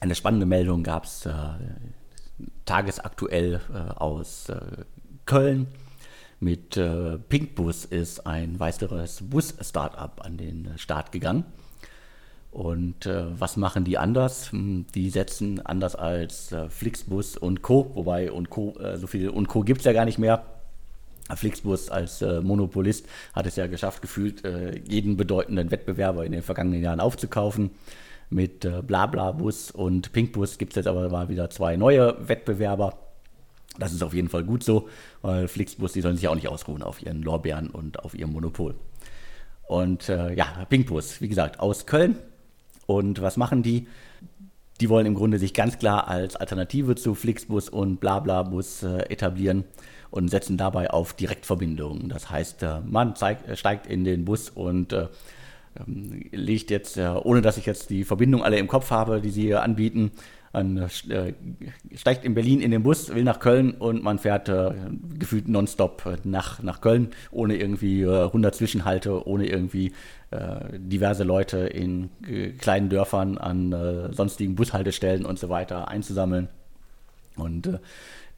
Eine 0.00 0.14
spannende 0.14 0.46
Meldung 0.46 0.82
gab 0.82 1.04
es 1.04 1.24
äh, 1.26 1.32
tagesaktuell 2.64 3.60
äh, 3.72 3.92
aus 3.94 4.52
Köln. 5.24 5.66
Mit 6.40 6.78
Pinkbus 7.30 7.86
ist 7.86 8.26
ein 8.26 8.60
weiteres 8.60 9.22
Bus-Startup 9.22 10.20
an 10.22 10.36
den 10.36 10.76
Start 10.76 11.10
gegangen. 11.10 11.46
Und 12.54 13.06
äh, 13.06 13.24
was 13.36 13.56
machen 13.56 13.82
die 13.82 13.98
anders? 13.98 14.52
Hm, 14.52 14.86
die 14.94 15.10
setzen 15.10 15.60
anders 15.66 15.96
als 15.96 16.52
äh, 16.52 16.70
Flixbus 16.70 17.36
und 17.36 17.62
Co., 17.62 17.90
wobei 17.94 18.30
und 18.30 18.48
Co., 18.48 18.78
äh, 18.78 18.96
so 18.96 19.08
viel 19.08 19.28
und 19.28 19.48
Co. 19.48 19.62
gibt 19.62 19.80
es 19.80 19.86
ja 19.86 19.92
gar 19.92 20.04
nicht 20.04 20.20
mehr. 20.20 20.44
Flixbus 21.34 21.90
als 21.90 22.22
äh, 22.22 22.40
Monopolist 22.40 23.06
hat 23.32 23.46
es 23.46 23.56
ja 23.56 23.66
geschafft, 23.66 24.02
gefühlt 24.02 24.44
äh, 24.44 24.78
jeden 24.86 25.16
bedeutenden 25.16 25.72
Wettbewerber 25.72 26.24
in 26.24 26.30
den 26.30 26.42
vergangenen 26.42 26.80
Jahren 26.80 27.00
aufzukaufen. 27.00 27.72
Mit 28.30 28.64
äh, 28.64 28.82
Blablabus 28.82 29.72
und 29.72 30.12
Pinkbus 30.12 30.56
gibt 30.56 30.74
es 30.74 30.76
jetzt 30.76 30.86
aber 30.86 31.08
mal 31.08 31.28
wieder 31.28 31.50
zwei 31.50 31.74
neue 31.74 32.16
Wettbewerber. 32.28 32.96
Das 33.80 33.92
ist 33.92 34.04
auf 34.04 34.14
jeden 34.14 34.28
Fall 34.28 34.44
gut 34.44 34.62
so, 34.62 34.88
weil 35.22 35.48
Flixbus, 35.48 35.92
die 35.92 36.02
sollen 36.02 36.16
sich 36.16 36.28
auch 36.28 36.36
nicht 36.36 36.46
ausruhen 36.46 36.84
auf 36.84 37.02
ihren 37.02 37.20
Lorbeeren 37.22 37.68
und 37.70 37.98
auf 37.98 38.14
ihrem 38.14 38.32
Monopol. 38.32 38.76
Und 39.66 40.06
ja, 40.06 40.64
Pinkbus, 40.68 41.20
wie 41.20 41.26
gesagt, 41.26 41.58
aus 41.58 41.86
Köln, 41.86 42.16
und 42.86 43.20
was 43.22 43.36
machen 43.36 43.62
die? 43.62 43.86
Die 44.80 44.88
wollen 44.88 45.06
im 45.06 45.14
Grunde 45.14 45.38
sich 45.38 45.54
ganz 45.54 45.78
klar 45.78 46.08
als 46.08 46.36
Alternative 46.36 46.96
zu 46.96 47.14
Flixbus 47.14 47.68
und 47.68 48.00
Blablabus 48.00 48.82
äh, 48.82 48.98
etablieren 49.08 49.64
und 50.10 50.28
setzen 50.28 50.56
dabei 50.56 50.90
auf 50.90 51.14
Direktverbindungen. 51.14 52.08
Das 52.08 52.30
heißt, 52.30 52.62
äh, 52.62 52.80
man 52.84 53.16
zeigt, 53.16 53.48
äh, 53.48 53.56
steigt 53.56 53.86
in 53.86 54.04
den 54.04 54.24
Bus 54.24 54.50
und 54.50 54.92
äh, 54.92 55.08
ähm, 55.78 56.24
legt 56.30 56.70
jetzt, 56.70 56.96
äh, 56.96 57.08
ohne 57.08 57.42
dass 57.42 57.56
ich 57.56 57.66
jetzt 57.66 57.90
die 57.90 58.04
Verbindung 58.04 58.42
alle 58.42 58.58
im 58.58 58.68
Kopf 58.68 58.90
habe, 58.90 59.20
die 59.20 59.30
sie 59.30 59.54
anbieten, 59.54 60.12
man 60.52 60.88
steigt 60.88 62.24
in 62.24 62.34
Berlin 62.34 62.60
in 62.60 62.70
den 62.70 62.84
Bus, 62.84 63.12
will 63.12 63.24
nach 63.24 63.40
Köln 63.40 63.72
und 63.72 64.04
man 64.04 64.20
fährt 64.20 64.48
äh, 64.48 64.70
gefühlt 65.18 65.48
nonstop 65.48 66.20
nach, 66.22 66.62
nach 66.62 66.80
Köln, 66.80 67.08
ohne 67.32 67.56
irgendwie 67.56 68.02
äh, 68.02 68.26
100 68.26 68.54
Zwischenhalte, 68.54 69.26
ohne 69.26 69.48
irgendwie 69.48 69.92
diverse 70.78 71.24
Leute 71.24 71.58
in 71.58 72.10
äh, 72.26 72.50
kleinen 72.50 72.88
Dörfern 72.88 73.38
an 73.38 73.72
äh, 73.72 74.12
sonstigen 74.12 74.54
Bushaltestellen 74.54 75.24
und 75.24 75.38
so 75.38 75.48
weiter 75.48 75.88
einzusammeln. 75.88 76.48
Und 77.36 77.80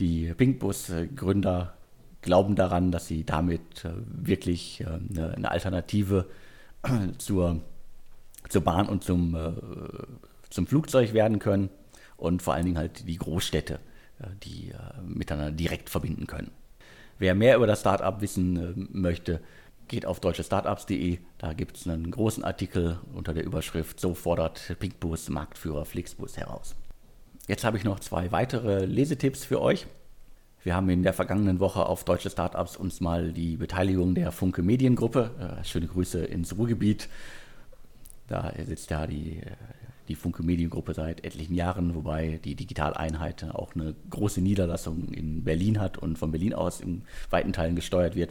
die 0.00 0.32
Pinkbus-Gründer 0.32 1.74
glauben 2.22 2.56
daran, 2.56 2.90
dass 2.90 3.06
sie 3.06 3.24
damit 3.24 3.60
wirklich 4.06 4.84
eine, 4.86 5.34
eine 5.34 5.50
Alternative 5.50 6.26
zur, 7.18 7.60
zur 8.48 8.62
Bahn 8.62 8.88
und 8.88 9.04
zum, 9.04 9.36
zum 10.48 10.66
Flugzeug 10.66 11.12
werden 11.12 11.38
können 11.38 11.68
und 12.16 12.40
vor 12.40 12.54
allen 12.54 12.64
Dingen 12.64 12.78
halt 12.78 13.06
die 13.06 13.18
Großstädte, 13.18 13.80
die 14.42 14.72
miteinander 15.06 15.52
direkt 15.52 15.90
verbinden 15.90 16.26
können. 16.26 16.50
Wer 17.18 17.34
mehr 17.34 17.56
über 17.56 17.66
das 17.66 17.80
Startup 17.80 18.18
wissen 18.22 18.88
möchte, 18.92 19.40
geht 19.88 20.06
auf 20.06 20.20
deutschestartups.de. 20.20 21.18
Da 21.38 21.52
gibt 21.52 21.76
es 21.76 21.86
einen 21.86 22.10
großen 22.10 22.44
Artikel 22.44 22.98
unter 23.14 23.34
der 23.34 23.44
Überschrift 23.44 24.00
So 24.00 24.14
fordert 24.14 24.76
Pinkbus 24.78 25.28
Marktführer 25.28 25.84
Flixbus 25.84 26.36
heraus. 26.36 26.74
Jetzt 27.48 27.64
habe 27.64 27.76
ich 27.76 27.84
noch 27.84 28.00
zwei 28.00 28.32
weitere 28.32 28.84
Lesetipps 28.84 29.44
für 29.44 29.60
euch. 29.60 29.86
Wir 30.64 30.74
haben 30.74 30.88
in 30.88 31.04
der 31.04 31.12
vergangenen 31.12 31.60
Woche 31.60 31.86
auf 31.86 32.04
Deutsche 32.04 32.28
Startups 32.28 32.76
uns 32.76 33.00
mal 33.00 33.32
die 33.32 33.56
Beteiligung 33.56 34.16
der 34.16 34.32
Funke 34.32 34.62
Mediengruppe, 34.62 35.30
äh, 35.38 35.64
schöne 35.64 35.86
Grüße 35.86 36.24
ins 36.24 36.58
Ruhrgebiet. 36.58 37.08
Da 38.26 38.52
sitzt 38.66 38.90
ja 38.90 39.06
die, 39.06 39.42
die 40.08 40.16
Funke 40.16 40.42
Mediengruppe 40.42 40.94
seit 40.94 41.24
etlichen 41.24 41.54
Jahren, 41.54 41.94
wobei 41.94 42.40
die 42.44 42.56
Digitaleinheit 42.56 43.44
auch 43.44 43.76
eine 43.76 43.94
große 44.10 44.40
Niederlassung 44.40 45.12
in 45.12 45.44
Berlin 45.44 45.78
hat 45.78 45.98
und 45.98 46.18
von 46.18 46.32
Berlin 46.32 46.54
aus 46.54 46.80
in 46.80 47.02
weiten 47.30 47.52
Teilen 47.52 47.76
gesteuert 47.76 48.16
wird. 48.16 48.30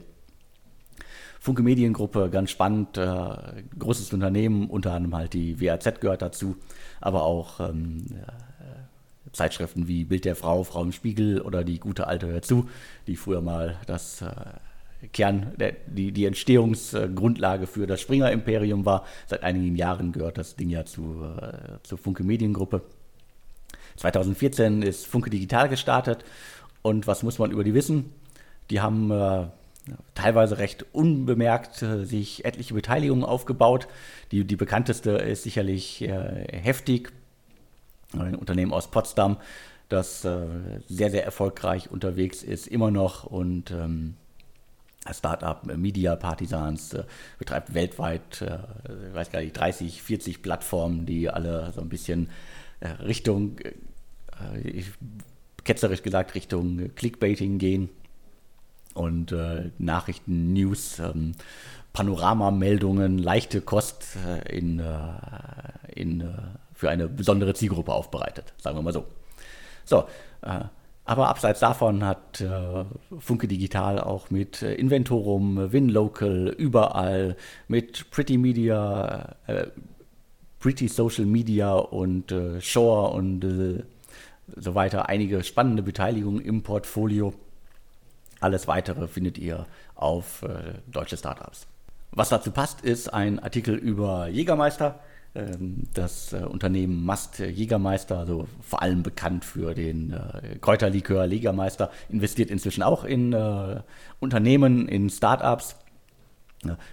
Funke 1.46 1.62
Mediengruppe, 1.62 2.32
ganz 2.32 2.50
spannend, 2.50 2.98
äh, 2.98 3.30
großes 3.78 4.12
Unternehmen, 4.12 4.68
unter 4.68 4.94
anderem 4.94 5.16
halt 5.16 5.34
die 5.34 5.62
WAZ 5.62 6.00
gehört 6.02 6.24
dazu, 6.24 6.56
aber 7.02 7.22
auch 7.22 7.60
ähm, 7.60 8.08
äh, 8.10 9.32
Zeitschriften 9.32 9.88
wie 9.88 10.06
Bild 10.06 10.26
der 10.26 10.36
Frau, 10.36 10.64
Frau 10.64 10.82
im 10.82 10.92
Spiegel 10.92 11.42
oder 11.42 11.64
die 11.64 11.78
gute 11.78 12.08
alte 12.08 12.26
Hör 12.26 12.42
zu, 12.42 12.68
die 13.06 13.16
früher 13.16 13.42
mal 13.42 13.78
das 13.86 14.24
äh, 14.24 15.08
Kern, 15.14 15.52
der, 15.60 15.74
die, 15.86 16.12
die 16.12 16.26
Entstehungsgrundlage 16.26 17.68
für 17.68 17.86
das 17.86 18.02
Springer-Imperium 18.02 18.84
war. 18.84 19.06
Seit 19.28 19.44
einigen 19.44 19.76
Jahren 19.76 20.14
gehört 20.14 20.40
das 20.40 20.56
Ding 20.56 20.72
ja 20.72 20.84
zu, 20.84 21.28
äh, 21.40 21.78
zur 21.84 22.00
Funke 22.00 22.24
Mediengruppe. 22.24 22.82
2014 23.98 24.82
ist 24.82 25.06
Funke 25.06 25.30
Digital 25.30 25.70
gestartet 25.70 26.26
und 26.82 27.06
was 27.06 27.22
muss 27.22 27.38
man 27.38 27.52
über 27.52 27.64
die 27.64 27.76
wissen? 27.76 28.12
Die 28.72 28.82
haben 28.82 29.12
äh, 29.12 29.46
teilweise 30.14 30.58
recht 30.58 30.86
unbemerkt 30.94 31.82
äh, 31.82 32.06
sich 32.06 32.46
etliche 32.46 32.74
Beteiligungen 32.74 33.24
aufgebaut. 33.24 33.88
Die, 34.32 34.46
die 34.46 34.56
bekannteste 34.56 35.12
ist 35.12 35.44
sicherlich 35.44 36.02
äh, 36.02 36.48
Heftig, 36.52 37.12
ein 38.18 38.36
Unternehmen 38.36 38.74
aus 38.74 38.90
Potsdam, 38.90 39.38
das 39.90 40.26
äh, 40.26 40.48
sehr, 40.88 41.12
sehr 41.12 41.26
erfolgreich 41.26 41.92
unterwegs 41.92 42.44
ist, 42.44 42.68
immer 42.68 42.92
noch 42.92 43.26
und 43.26 43.72
ähm, 43.72 44.16
Startup 45.12 45.64
Media 45.78 46.16
Partisans 46.16 46.94
äh, 46.94 47.04
betreibt 47.38 47.74
weltweit, 47.76 48.42
äh, 48.42 48.58
ich 49.10 49.14
weiß 49.14 49.32
gar 49.32 49.42
nicht, 49.42 49.54
30, 49.54 50.02
40 50.02 50.42
Plattformen, 50.42 51.06
die 51.06 51.30
alle 51.30 51.72
so 51.74 51.82
ein 51.82 51.90
bisschen 51.90 52.30
Richtung, 53.08 53.56
ketzerisch 55.64 56.04
gesagt, 56.04 56.36
Richtung 56.36 56.94
Clickbaiting 56.94 57.58
gehen 57.58 57.90
und 58.96 59.32
äh, 59.32 59.70
Nachrichten, 59.78 60.54
News, 60.54 60.98
ähm, 61.00 61.34
Panoramameldungen, 61.94 63.20
leichte 63.20 63.62
Kost 63.62 64.18
äh, 64.26 64.58
in, 64.58 64.82
in, 65.94 66.28
für 66.74 66.90
eine 66.90 67.08
besondere 67.08 67.54
Zielgruppe 67.54 67.94
aufbereitet, 67.94 68.54
sagen 68.58 68.78
wir 68.78 68.82
mal 68.82 68.92
so. 68.92 69.06
So, 69.86 70.06
aber 71.06 71.30
abseits 71.30 71.60
davon 71.60 72.04
hat 72.04 72.42
äh, 72.42 72.84
Funke 73.20 73.48
Digital 73.48 74.00
auch 74.00 74.32
mit 74.32 74.64
äh, 74.64 74.74
Inventorum, 74.74 75.72
WinLocal, 75.72 76.48
überall, 76.58 77.38
mit 77.68 78.10
Pretty 78.10 78.40
Media, 78.40 79.36
äh, 79.46 79.68
Pretty 80.60 80.88
Social 80.88 81.26
Media 81.26 81.76
und 81.76 82.32
äh, 82.32 82.60
Shore 82.60 83.14
und 83.14 83.44
äh, 83.44 83.84
so 84.56 84.74
weiter 84.74 85.08
einige 85.08 85.44
spannende 85.44 85.84
Beteiligungen 85.84 86.42
im 86.42 86.64
Portfolio. 86.64 87.36
Alles 88.46 88.68
weitere 88.68 89.08
findet 89.08 89.40
ihr 89.40 89.66
auf 89.96 90.44
äh, 90.44 90.76
deutsche 90.86 91.18
Startups. 91.18 91.66
Was 92.12 92.30
dazu 92.30 92.52
passt, 92.52 92.82
ist 92.82 93.12
ein 93.12 93.40
Artikel 93.40 93.74
über 93.74 94.28
Jägermeister 94.28 95.00
ähm, 95.34 95.88
das 95.96 96.32
äh, 96.32 96.44
Unternehmen 96.44 97.04
Mast 97.04 97.40
Jägermeister, 97.40 98.20
also 98.20 98.48
vor 98.62 98.84
allem 98.84 99.02
bekannt 99.02 99.46
für 99.46 99.74
den 99.74 100.14
äh, 100.14 100.60
Kräuterlikör 100.62 101.26
Jägermeister, 101.26 101.90
investiert 102.08 102.52
inzwischen 102.52 102.84
auch 102.84 103.04
in 103.04 103.34
äh, 103.34 103.82
Unternehmen, 104.20 104.88
in 104.88 105.10
Startups. 105.10 105.78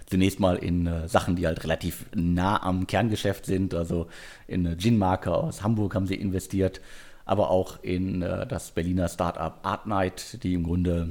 Zunächst 0.07 0.39
mal 0.39 0.57
in 0.57 1.07
Sachen, 1.07 1.35
die 1.35 1.47
halt 1.47 1.63
relativ 1.63 2.05
nah 2.13 2.61
am 2.61 2.85
Kerngeschäft 2.85 3.45
sind, 3.47 3.73
also 3.73 4.07
in 4.45 4.67
eine 4.67 4.77
Gin-Marke 4.77 5.33
aus 5.33 5.63
Hamburg 5.63 5.95
haben 5.95 6.05
sie 6.05 6.13
investiert, 6.13 6.79
aber 7.25 7.49
auch 7.49 7.81
in 7.83 8.19
das 8.21 8.71
Berliner 8.71 9.07
Startup 9.07 9.59
Artnight, 9.63 10.43
die 10.43 10.53
im 10.53 10.63
Grunde 10.63 11.09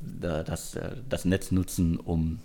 das, 0.00 0.78
das 1.08 1.24
Netz 1.24 1.50
nutzen, 1.50 1.96
um 1.98 2.40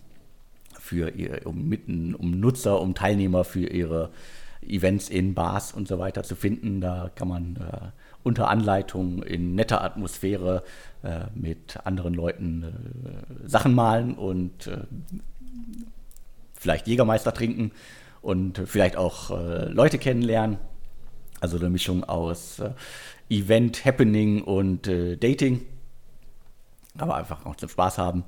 für 0.80 1.10
ihr, 1.10 1.46
um, 1.46 1.68
mitten, 1.68 2.14
um 2.14 2.40
Nutzer, 2.40 2.82
um 2.82 2.94
Teilnehmer 2.94 3.44
für 3.44 3.68
ihre 3.68 4.10
Events 4.62 5.10
in 5.10 5.34
Bars 5.34 5.72
und 5.74 5.88
so 5.88 6.00
weiter 6.00 6.24
zu 6.24 6.36
finden. 6.36 6.82
Da 6.82 7.10
kann 7.16 7.28
man 7.28 7.56
äh, 7.56 7.88
unter 8.24 8.50
Anleitung 8.50 9.24
in 9.24 9.56
netter 9.56 9.84
Atmosphäre 9.84 10.64
äh, 11.04 11.26
mit 11.36 11.86
anderen 11.86 12.14
Leuten 12.14 12.64
äh, 12.64 13.48
Sachen 13.48 13.74
malen 13.74 14.16
und 14.16 14.68
äh, 14.68 14.78
vielleicht 16.54 16.88
Jägermeister 16.88 17.34
trinken 17.34 17.72
und 18.22 18.62
vielleicht 18.66 18.96
auch 18.96 19.32
äh, 19.32 19.66
Leute 19.70 19.98
kennenlernen. 19.98 20.58
Also 21.44 21.58
eine 21.58 21.70
Mischung 21.70 22.06
aus 22.06 22.60
äh, 22.60 22.70
Event, 23.30 23.84
Happening 23.84 24.44
und 24.44 24.88
Dating. 24.88 25.66
Aber 26.98 27.16
einfach 27.16 27.46
auch 27.46 27.56
zum 27.58 27.68
Spaß 27.68 27.98
haben. 27.98 28.24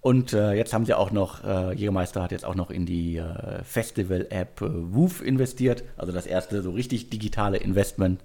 Und 0.00 0.32
äh, 0.32 0.52
jetzt 0.52 0.72
haben 0.72 0.86
sie 0.86 0.94
auch 0.94 1.10
noch, 1.10 1.44
äh, 1.44 1.74
Jägermeister 1.74 2.22
hat 2.22 2.32
jetzt 2.32 2.44
auch 2.44 2.54
noch 2.54 2.70
in 2.70 2.86
die 2.86 3.18
äh, 3.18 3.62
Festival-App 3.62 4.62
äh, 4.62 4.94
Woof 4.94 5.22
investiert, 5.22 5.84
also 5.98 6.10
das 6.12 6.26
erste 6.26 6.62
so 6.62 6.70
richtig 6.70 7.10
digitale 7.10 7.58
Investment. 7.58 8.20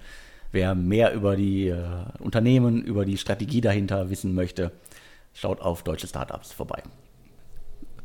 Wer 0.52 0.74
mehr 0.74 1.14
über 1.14 1.36
die 1.36 1.68
äh, 1.68 1.84
Unternehmen, 2.20 2.82
über 2.82 3.04
die 3.04 3.18
Strategie 3.18 3.60
dahinter 3.60 4.10
wissen 4.10 4.34
möchte, 4.34 4.72
schaut 5.34 5.60
auf 5.60 5.84
deutsche 5.84 6.08
Startups 6.08 6.54
vorbei. 6.54 6.82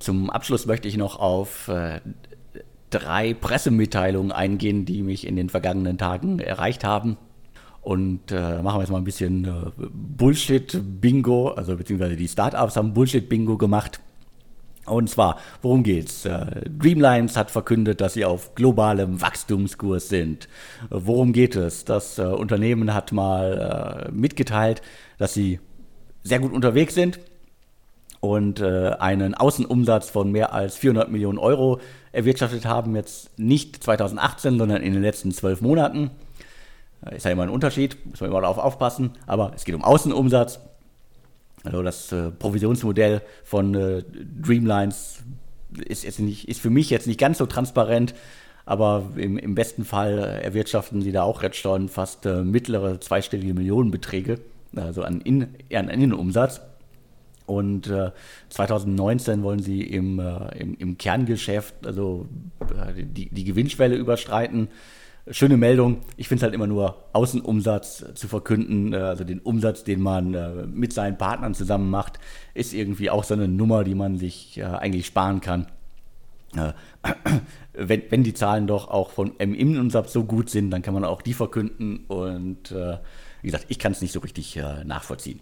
Zum 0.00 0.30
Abschluss 0.30 0.66
möchte 0.66 0.88
ich 0.88 0.96
noch 0.96 1.20
auf 1.20 1.68
äh, 1.68 2.00
drei 2.90 3.34
Pressemitteilungen 3.34 4.32
eingehen, 4.32 4.84
die 4.84 5.02
mich 5.02 5.26
in 5.26 5.36
den 5.36 5.48
vergangenen 5.48 5.98
Tagen 5.98 6.38
erreicht 6.38 6.84
haben. 6.84 7.16
Und 7.82 8.30
äh, 8.30 8.60
machen 8.62 8.76
wir 8.76 8.80
jetzt 8.80 8.90
mal 8.90 8.98
ein 8.98 9.04
bisschen 9.04 9.44
äh, 9.44 9.70
Bullshit-Bingo, 9.78 11.48
also 11.52 11.76
beziehungsweise 11.76 12.16
die 12.16 12.28
Startups 12.28 12.76
haben 12.76 12.92
Bullshit-Bingo 12.92 13.56
gemacht. 13.56 14.00
Und 14.84 15.08
zwar, 15.08 15.38
worum 15.62 15.82
geht's? 15.82 16.26
Äh, 16.26 16.68
Dreamlines 16.68 17.36
hat 17.36 17.50
verkündet, 17.50 18.00
dass 18.00 18.14
sie 18.14 18.24
auf 18.24 18.54
globalem 18.54 19.22
Wachstumskurs 19.22 20.08
sind. 20.08 20.48
Worum 20.90 21.32
geht 21.32 21.56
es? 21.56 21.84
Das 21.84 22.18
äh, 22.18 22.22
Unternehmen 22.22 22.92
hat 22.92 23.12
mal 23.12 24.08
äh, 24.08 24.12
mitgeteilt, 24.12 24.82
dass 25.16 25.32
sie 25.32 25.60
sehr 26.22 26.40
gut 26.40 26.52
unterwegs 26.52 26.94
sind 26.94 27.18
und 28.20 28.60
äh, 28.60 28.90
einen 28.98 29.34
Außenumsatz 29.34 30.10
von 30.10 30.30
mehr 30.30 30.52
als 30.52 30.76
400 30.76 31.10
Millionen 31.10 31.38
Euro 31.38 31.80
erwirtschaftet 32.12 32.66
haben, 32.66 32.94
jetzt 32.94 33.38
nicht 33.38 33.82
2018, 33.82 34.58
sondern 34.58 34.82
in 34.82 34.92
den 34.92 35.02
letzten 35.02 35.32
zwölf 35.32 35.60
Monaten. 35.60 36.10
Ist 37.10 37.24
ja 37.24 37.30
immer 37.30 37.44
ein 37.44 37.48
Unterschied, 37.48 37.96
muss 38.04 38.20
man 38.20 38.30
immer 38.30 38.42
darauf 38.42 38.58
aufpassen, 38.58 39.12
aber 39.26 39.52
es 39.56 39.64
geht 39.64 39.74
um 39.74 39.82
Außenumsatz. 39.82 40.60
Also 41.64 41.82
das 41.82 42.12
äh, 42.12 42.30
Provisionsmodell 42.30 43.22
von 43.42 43.74
äh, 43.74 44.02
Dreamlines 44.42 45.22
ist, 45.86 46.04
jetzt 46.04 46.20
nicht, 46.20 46.48
ist 46.48 46.60
für 46.60 46.70
mich 46.70 46.90
jetzt 46.90 47.06
nicht 47.06 47.18
ganz 47.18 47.38
so 47.38 47.46
transparent, 47.46 48.14
aber 48.66 49.10
im, 49.16 49.38
im 49.38 49.54
besten 49.54 49.84
Fall 49.84 50.18
erwirtschaften 50.18 51.00
sie 51.00 51.12
da 51.12 51.22
auch 51.22 51.42
jetzt 51.42 51.56
schon 51.56 51.88
fast 51.88 52.26
äh, 52.26 52.42
mittlere 52.42 53.00
zweistellige 53.00 53.54
Millionenbeträge, 53.54 54.40
also 54.76 55.02
an, 55.02 55.20
In, 55.22 55.48
an 55.72 55.88
Innenumsatz. 55.88 56.60
Und 57.50 57.88
äh, 57.88 58.12
2019 58.50 59.42
wollen 59.42 59.58
sie 59.58 59.82
im, 59.82 60.20
äh, 60.20 60.56
im, 60.58 60.74
im, 60.78 60.98
Kerngeschäft 60.98 61.84
also 61.84 62.26
äh, 62.60 63.02
die, 63.02 63.28
die 63.28 63.44
Gewinnschwelle 63.44 63.96
überschreiten 63.96 64.68
schöne 65.30 65.56
Meldung. 65.56 65.98
Ich 66.16 66.28
finde 66.28 66.40
es 66.40 66.42
halt 66.44 66.54
immer 66.54 66.66
nur 66.66 66.96
Außenumsatz 67.12 68.04
zu 68.14 68.28
verkünden, 68.28 68.92
äh, 68.92 68.96
also 68.96 69.24
den 69.24 69.40
Umsatz, 69.40 69.84
den 69.84 70.00
man 70.00 70.34
äh, 70.34 70.66
mit 70.66 70.92
seinen 70.92 71.18
Partnern 71.18 71.54
zusammen 71.54 71.90
macht, 71.90 72.18
ist 72.54 72.72
irgendwie 72.72 73.10
auch 73.10 73.24
so 73.24 73.34
eine 73.34 73.48
Nummer, 73.48 73.84
die 73.84 73.94
man 73.94 74.16
sich 74.16 74.58
äh, 74.58 74.64
eigentlich 74.64 75.06
sparen 75.06 75.40
kann. 75.40 75.66
Wenn, 77.72 78.02
wenn 78.10 78.24
die 78.24 78.34
Zahlen 78.34 78.66
doch 78.66 78.88
auch 78.88 79.10
von 79.10 79.36
im 79.38 79.54
Innenumsatz 79.54 80.12
so 80.12 80.24
gut 80.24 80.50
sind, 80.50 80.72
dann 80.72 80.82
kann 80.82 80.92
man 80.92 81.04
auch 81.04 81.22
die 81.22 81.32
verkünden 81.32 82.04
und 82.08 82.74
wie 82.74 83.46
gesagt, 83.46 83.66
ich 83.68 83.78
kann 83.78 83.92
es 83.92 84.02
nicht 84.02 84.10
so 84.10 84.18
richtig 84.18 84.60
nachvollziehen. 84.84 85.40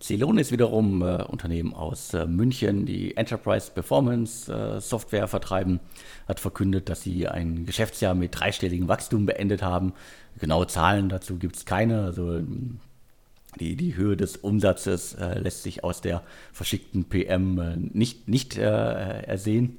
Celon 0.00 0.38
ist 0.38 0.52
wiederum 0.52 1.02
äh, 1.02 1.22
Unternehmen 1.22 1.74
aus 1.74 2.14
äh, 2.14 2.26
München, 2.26 2.86
die 2.86 3.16
Enterprise 3.16 3.70
Performance 3.72 4.52
äh, 4.52 4.80
Software 4.80 5.28
vertreiben, 5.28 5.80
hat 6.28 6.40
verkündet, 6.40 6.88
dass 6.88 7.02
sie 7.02 7.28
ein 7.28 7.66
Geschäftsjahr 7.66 8.14
mit 8.14 8.38
dreistelligem 8.38 8.88
Wachstum 8.88 9.26
beendet 9.26 9.62
haben. 9.62 9.92
Genaue 10.38 10.66
Zahlen 10.66 11.08
dazu 11.08 11.36
gibt 11.36 11.56
es 11.56 11.64
keine. 11.64 12.04
Also 12.04 12.40
die, 13.60 13.76
die 13.76 13.96
Höhe 13.96 14.16
des 14.16 14.36
Umsatzes 14.36 15.14
äh, 15.14 15.38
lässt 15.38 15.62
sich 15.62 15.84
aus 15.84 16.00
der 16.00 16.22
verschickten 16.52 17.04
PM 17.04 17.58
äh, 17.58 17.76
nicht, 17.76 18.28
nicht 18.28 18.58
äh, 18.58 19.22
ersehen. 19.22 19.78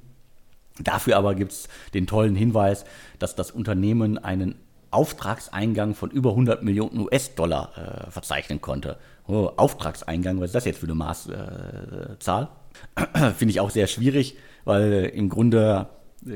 Dafür 0.78 1.16
aber 1.16 1.34
gibt 1.34 1.52
es 1.52 1.68
den 1.94 2.06
tollen 2.06 2.36
Hinweis, 2.36 2.84
dass 3.18 3.34
das 3.34 3.50
Unternehmen 3.50 4.18
einen 4.18 4.56
Auftragseingang 4.96 5.94
von 5.94 6.10
über 6.10 6.30
100 6.30 6.62
Millionen 6.62 6.98
US-Dollar 7.00 8.08
verzeichnen 8.10 8.60
konnte 8.60 8.96
oh, 9.28 9.50
Auftragseingang, 9.56 10.40
was 10.40 10.46
ist 10.46 10.54
das 10.54 10.64
jetzt 10.64 10.78
für 10.78 10.86
eine 10.86 10.94
Maßzahl? 10.94 12.48
Äh, 12.96 13.30
Finde 13.36 13.50
ich 13.50 13.60
auch 13.60 13.70
sehr 13.70 13.86
schwierig, 13.86 14.36
weil 14.64 15.10
im 15.14 15.28
Grunde 15.28 15.88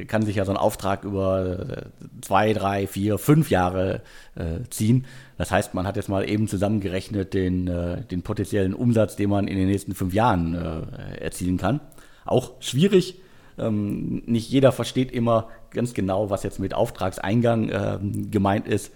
kann 0.07 0.23
sich 0.23 0.37
ja 0.37 0.45
so 0.45 0.53
ein 0.53 0.57
Auftrag 0.57 1.05
über 1.05 1.69
äh, 1.69 1.83
zwei, 2.21 2.53
drei, 2.53 2.87
vier, 2.87 3.19
fünf 3.19 3.51
Jahre 3.51 4.03
äh, 4.37 4.69
ziehen. 4.71 5.07
Das 5.37 5.51
heißt, 5.51 5.75
man 5.75 5.87
hat 5.87 5.97
jetzt 5.97 6.09
mal 6.09 6.29
eben 6.29 6.49
zusammengerechnet 6.49 7.35
den, 7.35 7.67
äh, 7.67 8.03
den 8.05 8.23
potenziellen 8.23 8.75
Umsatz, 8.75 9.17
den 9.17 9.31
man 9.31 9.49
in 9.49 9.57
den 9.57 9.67
nächsten 9.67 9.95
fünf 9.95 10.15
Jahren 10.15 10.55
äh, 10.55 11.17
erzielen 11.21 11.57
kann. 11.57 11.81
Auch 12.25 12.53
schwierig. 12.61 13.21
Ähm, 13.61 14.23
nicht 14.27 14.51
jeder 14.51 14.73
versteht 14.73 15.13
immer 15.13 15.49
ganz 15.71 15.95
genau, 15.95 16.31
was 16.31 16.43
jetzt 16.43 16.59
mit 16.59 16.75
Auftragseingang 16.75 17.71
ähm, 17.71 18.31
gemeint 18.31 18.67
ist. 18.67 18.93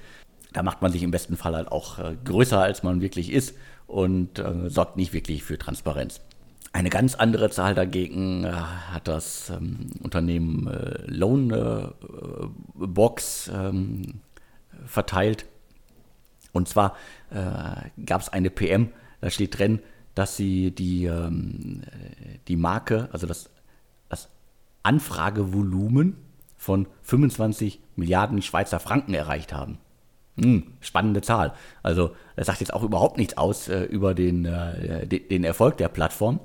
Da 0.53 0.63
macht 0.63 0.83
man 0.83 0.93
sich 0.93 1.03
im 1.03 1.11
besten 1.11 1.37
Fall 1.37 1.55
halt 1.55 1.71
auch 1.71 1.99
äh, 1.99 2.17
größer, 2.25 2.61
als 2.61 2.83
man 2.83 3.01
wirklich 3.01 3.33
ist 3.33 3.55
und 3.87 4.39
äh, 4.39 4.69
sorgt 4.69 4.97
nicht 4.97 5.13
wirklich 5.13 5.43
für 5.43 5.59
Transparenz. 5.59 6.21
Eine 6.73 6.91
ganz 6.91 7.15
andere 7.15 7.51
Zahl 7.51 7.75
dagegen 7.75 8.45
äh, 8.45 8.51
hat 8.53 9.07
das 9.07 9.51
ähm, 9.51 9.91
Unternehmen 10.03 10.67
äh, 10.67 11.03
Loanbox 11.07 11.93
äh, 13.49 13.69
ähm, 13.69 14.21
verteilt. 14.87 15.47
Und 16.53 16.69
zwar 16.69 16.97
äh, 17.31 17.91
gab 18.05 18.21
es 18.21 18.29
eine 18.29 18.51
PM, 18.51 18.91
da 19.21 19.31
steht 19.31 19.59
drin, 19.59 19.81
dass 20.15 20.37
sie 20.37 20.71
die, 20.71 21.07
ähm, 21.07 21.83
die 22.49 22.57
Marke, 22.57 23.09
also 23.13 23.27
das 23.27 23.51
Anfragevolumen 24.85 26.17
von 26.57 26.87
25 27.03 27.81
Milliarden 27.97 28.41
Schweizer 28.41 28.79
Franken 28.79 29.15
erreicht 29.15 29.53
haben. 29.53 29.79
Hm, 30.41 30.65
spannende 30.81 31.21
Zahl. 31.21 31.53
Also 31.83 32.13
das 32.37 32.47
sagt 32.47 32.61
jetzt 32.61 32.73
auch 32.73 32.83
überhaupt 32.83 33.19
nichts 33.19 33.37
aus 33.37 33.69
äh, 33.69 33.85
über 33.85 34.15
den, 34.15 34.45
äh, 34.45 35.07
den, 35.07 35.45
Erfolg 35.45 35.77
der 35.77 35.89
Plattform, 35.89 36.41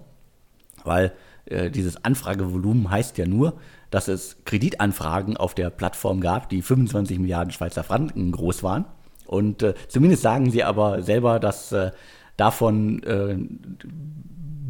weil 0.84 1.14
äh, 1.46 1.72
dieses 1.72 2.04
Anfragevolumen 2.04 2.92
heißt 2.92 3.18
ja 3.18 3.26
nur, 3.26 3.54
dass 3.90 4.08
es 4.08 4.38
Kreditanfragen 4.46 5.38
auf 5.38 5.56
der 5.56 5.72
Plattform 5.72 6.22
gab, 6.22 6.50
die 6.50 6.62
25 6.62 7.18
Milliarden 7.18 7.52
Schweizer 7.52 7.84
Franken 7.84 8.32
groß 8.32 8.62
waren. 8.62 8.86
Und 9.26 9.64
äh, 9.64 9.74
zumindest 9.88 10.22
sagen 10.22 10.52
sie 10.52 10.64
aber 10.64 11.02
selber, 11.02 11.40
dass 11.40 11.72
äh, 11.72 11.92
davon 12.40 13.04
äh, 13.04 13.38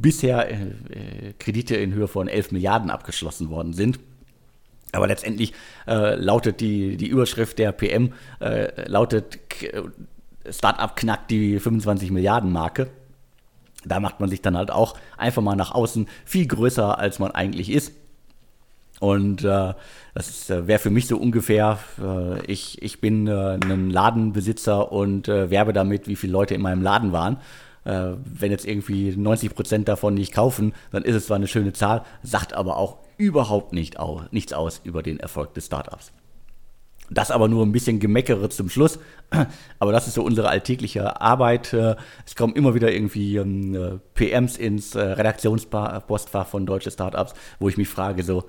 bisher 0.02 0.48
Kredite 1.40 1.76
in 1.76 1.94
Höhe 1.94 2.08
von 2.08 2.28
11 2.28 2.52
Milliarden 2.52 2.90
abgeschlossen 2.90 3.50
worden 3.50 3.74
sind. 3.74 4.00
Aber 4.92 5.08
letztendlich 5.08 5.54
äh, 5.88 6.16
lautet 6.16 6.62
die, 6.62 6.98
die 6.98 7.08
Überschrift 7.08 7.60
der 7.60 7.72
PM, 7.72 8.14
äh, 8.40 8.88
lautet 8.90 9.40
Startup 10.50 10.96
knackt 10.96 11.30
die 11.30 11.60
25 11.60 12.12
Milliarden 12.12 12.52
Marke. 12.52 12.90
Da 13.86 14.00
macht 14.00 14.20
man 14.20 14.30
sich 14.30 14.42
dann 14.42 14.58
halt 14.58 14.72
auch 14.72 14.98
einfach 15.18 15.42
mal 15.42 15.56
nach 15.56 15.72
außen 15.72 16.08
viel 16.26 16.48
größer, 16.48 16.98
als 16.98 17.20
man 17.20 17.32
eigentlich 17.32 17.72
ist. 17.72 17.94
Und 19.00 19.44
äh, 19.44 19.74
das 20.20 20.50
äh, 20.50 20.68
wäre 20.68 20.80
für 20.80 20.90
mich 20.90 21.08
so 21.08 21.18
ungefähr, 21.18 21.80
äh, 21.98 22.46
ich, 22.46 22.82
ich 22.82 23.00
bin 23.00 23.28
äh, 23.28 23.54
ein 23.54 23.90
Ladenbesitzer 23.90 24.92
und 24.92 25.28
werbe 25.28 25.72
damit, 25.72 26.08
wie 26.08 26.16
viele 26.16 26.34
Leute 26.34 26.56
in 26.56 26.62
meinem 26.62 26.82
Laden 26.82 27.12
waren. 27.12 27.38
Wenn 27.86 28.52
jetzt 28.52 28.68
irgendwie 28.68 29.16
90 29.16 29.56
Prozent 29.56 29.88
davon 29.88 30.14
nicht 30.14 30.34
kaufen, 30.34 30.74
dann 30.92 31.04
ist 31.04 31.16
es 31.16 31.28
zwar 31.28 31.38
eine 31.38 31.48
schöne 31.48 31.74
Zahl, 31.74 32.04
sagt 32.22 32.54
aber 32.54 32.78
auch 32.78 32.98
überhaupt 33.18 33.74
nicht 33.74 34.00
au 34.00 34.22
nichts 34.32 34.54
aus 34.54 34.82
über 34.84 35.02
den 35.02 35.20
Erfolg 35.20 35.54
des 35.54 35.68
Startups. 35.68 36.12
Das 37.10 37.32
aber 37.32 37.48
nur 37.48 37.66
ein 37.66 37.72
bisschen 37.72 38.00
Gemeckere 38.00 38.50
zum 38.50 38.70
Schluss. 38.70 39.00
Aber 39.80 39.92
das 39.92 40.06
ist 40.08 40.14
so 40.14 40.24
unsere 40.24 40.50
alltägliche 40.50 41.20
Arbeit. 41.20 41.74
Es 41.74 42.36
kommen 42.36 42.54
immer 42.54 42.76
wieder 42.76 42.92
irgendwie 42.92 43.38
ähm, 43.38 43.74
äh, 43.74 43.98
PMs 44.14 44.58
ins 44.58 44.96
Redaktionspostfach 44.96 46.46
von 46.46 46.68
deutsche 46.68 46.92
Startups, 46.92 47.34
wo 47.60 47.70
ich 47.70 47.78
mich 47.78 47.88
frage, 47.88 48.22
so, 48.22 48.44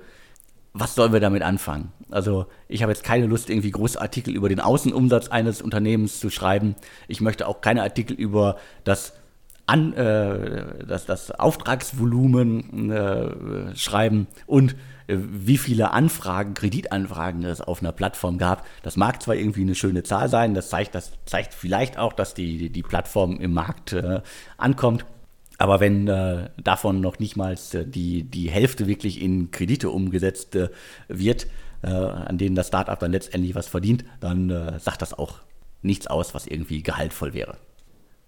was 0.73 0.95
sollen 0.95 1.13
wir 1.13 1.19
damit 1.19 1.43
anfangen? 1.43 1.91
Also 2.09 2.45
ich 2.67 2.81
habe 2.81 2.91
jetzt 2.91 3.03
keine 3.03 3.25
Lust, 3.25 3.49
irgendwie 3.49 3.71
große 3.71 3.99
Artikel 3.99 4.35
über 4.35 4.49
den 4.49 4.59
Außenumsatz 4.59 5.27
eines 5.29 5.61
Unternehmens 5.61 6.19
zu 6.19 6.29
schreiben. 6.29 6.75
Ich 7.07 7.21
möchte 7.21 7.47
auch 7.47 7.61
keine 7.61 7.83
Artikel 7.83 8.15
über 8.15 8.57
das 8.83 9.13
an, 9.65 9.93
äh, 9.93 10.85
das, 10.85 11.05
das 11.05 11.31
Auftragsvolumen 11.31 12.91
äh, 12.91 13.75
schreiben 13.75 14.27
und 14.45 14.75
äh, 15.07 15.17
wie 15.17 15.57
viele 15.57 15.91
Anfragen, 15.91 16.53
Kreditanfragen 16.53 17.43
es 17.45 17.61
auf 17.61 17.81
einer 17.81 17.91
Plattform 17.91 18.37
gab. 18.37 18.65
Das 18.83 18.97
mag 18.97 19.21
zwar 19.21 19.35
irgendwie 19.35 19.61
eine 19.61 19.75
schöne 19.75 20.03
Zahl 20.03 20.29
sein, 20.29 20.53
das 20.53 20.69
zeigt, 20.69 20.95
das 20.95 21.11
zeigt 21.25 21.53
vielleicht 21.53 21.97
auch, 21.97 22.13
dass 22.13 22.33
die, 22.33 22.69
die 22.69 22.83
Plattform 22.83 23.39
im 23.39 23.53
Markt 23.53 23.93
äh, 23.93 24.21
ankommt. 24.57 25.05
Aber 25.61 25.79
wenn 25.79 26.07
äh, 26.07 26.49
davon 26.57 27.01
noch 27.01 27.19
nicht 27.19 27.35
mal 27.35 27.53
äh, 27.53 27.85
die, 27.85 28.23
die 28.23 28.49
Hälfte 28.49 28.87
wirklich 28.87 29.21
in 29.21 29.51
Kredite 29.51 29.91
umgesetzt 29.91 30.57
wird, 31.07 31.47
an 31.83 32.37
denen 32.37 32.55
das 32.55 32.67
Startup 32.67 32.99
dann 32.99 33.11
letztendlich 33.11 33.55
was 33.55 33.67
verdient, 33.67 34.05
dann 34.19 34.77
sagt 34.79 35.01
das 35.01 35.17
auch 35.17 35.39
nichts 35.81 36.05
aus, 36.05 36.35
was 36.35 36.45
irgendwie 36.45 36.83
gehaltvoll 36.83 37.33
wäre. 37.33 37.57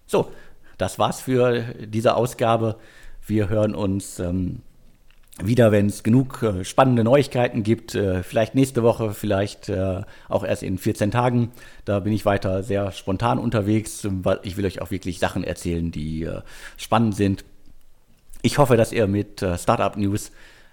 So, 0.08 0.32
das 0.80 0.98
war's 0.98 1.22
für 1.22 1.62
diese 1.86 2.16
Ausgabe. 2.16 2.78
Wir 3.28 3.50
hören 3.50 3.76
uns 3.76 4.18
ähm, 4.18 4.62
wieder, 5.42 5.72
wenn 5.72 5.88
es 5.88 6.04
genug 6.04 6.44
äh, 6.44 6.64
spannende 6.64 7.04
Neuigkeiten 7.04 7.64
gibt. 7.64 7.96
Äh, 7.96 8.22
vielleicht 8.24 8.54
nächste 8.54 8.84
Woche, 8.84 9.14
vielleicht 9.14 9.70
äh, 9.70 10.02
auch 10.30 10.44
erst 10.44 10.64
in 10.64 10.78
14 10.78 11.12
Tagen. 11.12 11.52
Da 11.86 12.00
bin 12.00 12.14
ich 12.14 12.26
weiter 12.26 12.62
sehr 12.62 12.92
spontan 12.92 13.40
unterwegs, 13.40 14.08
weil 14.10 14.40
ich 14.44 14.58
will 14.58 14.66
euch 14.66 14.82
auch 14.82 14.92
wirklich 14.92 15.20
Sachen 15.20 15.44
erzählen, 15.44 15.92
die 15.92 16.24
äh, 16.24 16.42
spannend 16.78 17.16
sind. 17.16 17.46
Ich 18.44 18.58
hoffe, 18.58 18.78
dass 18.78 18.92
ihr 18.92 19.08
mit 19.08 19.42
äh, 19.42 19.58
Startup 19.58 19.96
News 19.98 20.32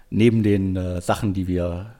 neben 0.09 0.43
den 0.43 0.75
äh, 0.75 1.01
Sachen, 1.01 1.33
die 1.33 1.47
wir 1.47 1.95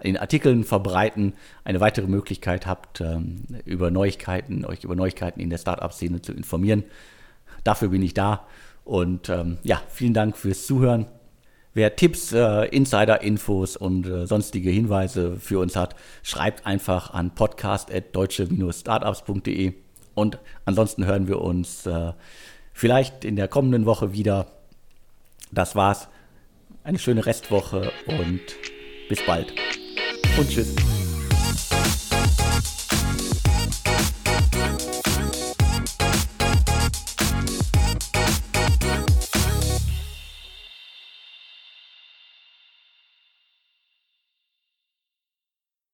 in 0.00 0.16
Artikeln 0.16 0.64
verbreiten, 0.64 1.34
eine 1.64 1.80
weitere 1.80 2.06
Möglichkeit 2.06 2.66
habt, 2.66 3.00
ähm, 3.00 3.42
über 3.64 3.90
Neuigkeiten, 3.90 4.64
euch 4.64 4.84
über 4.84 4.94
Neuigkeiten 4.94 5.40
in 5.40 5.50
der 5.50 5.58
Startup-Szene 5.58 6.22
zu 6.22 6.32
informieren. 6.32 6.84
Dafür 7.64 7.88
bin 7.88 8.02
ich 8.02 8.14
da. 8.14 8.46
Und 8.84 9.28
ähm, 9.28 9.58
ja, 9.64 9.82
vielen 9.88 10.14
Dank 10.14 10.36
fürs 10.36 10.66
Zuhören. 10.66 11.06
Wer 11.78 11.94
Tipps, 11.94 12.32
äh, 12.32 12.64
Insider-Infos 12.64 13.76
und 13.76 14.04
äh, 14.04 14.26
sonstige 14.26 14.68
Hinweise 14.68 15.36
für 15.38 15.60
uns 15.60 15.76
hat, 15.76 15.94
schreibt 16.24 16.66
einfach 16.66 17.14
an 17.14 17.36
podcast.deutsche-startups.de. 17.36 19.74
Und 20.14 20.40
ansonsten 20.64 21.06
hören 21.06 21.28
wir 21.28 21.40
uns 21.40 21.86
äh, 21.86 22.14
vielleicht 22.72 23.24
in 23.24 23.36
der 23.36 23.46
kommenden 23.46 23.86
Woche 23.86 24.12
wieder. 24.12 24.48
Das 25.52 25.76
war's. 25.76 26.08
Eine 26.82 26.98
schöne 26.98 27.24
Restwoche 27.24 27.92
und 28.08 28.40
bis 29.08 29.24
bald. 29.24 29.52
Und 30.36 30.50
tschüss. 30.50 30.74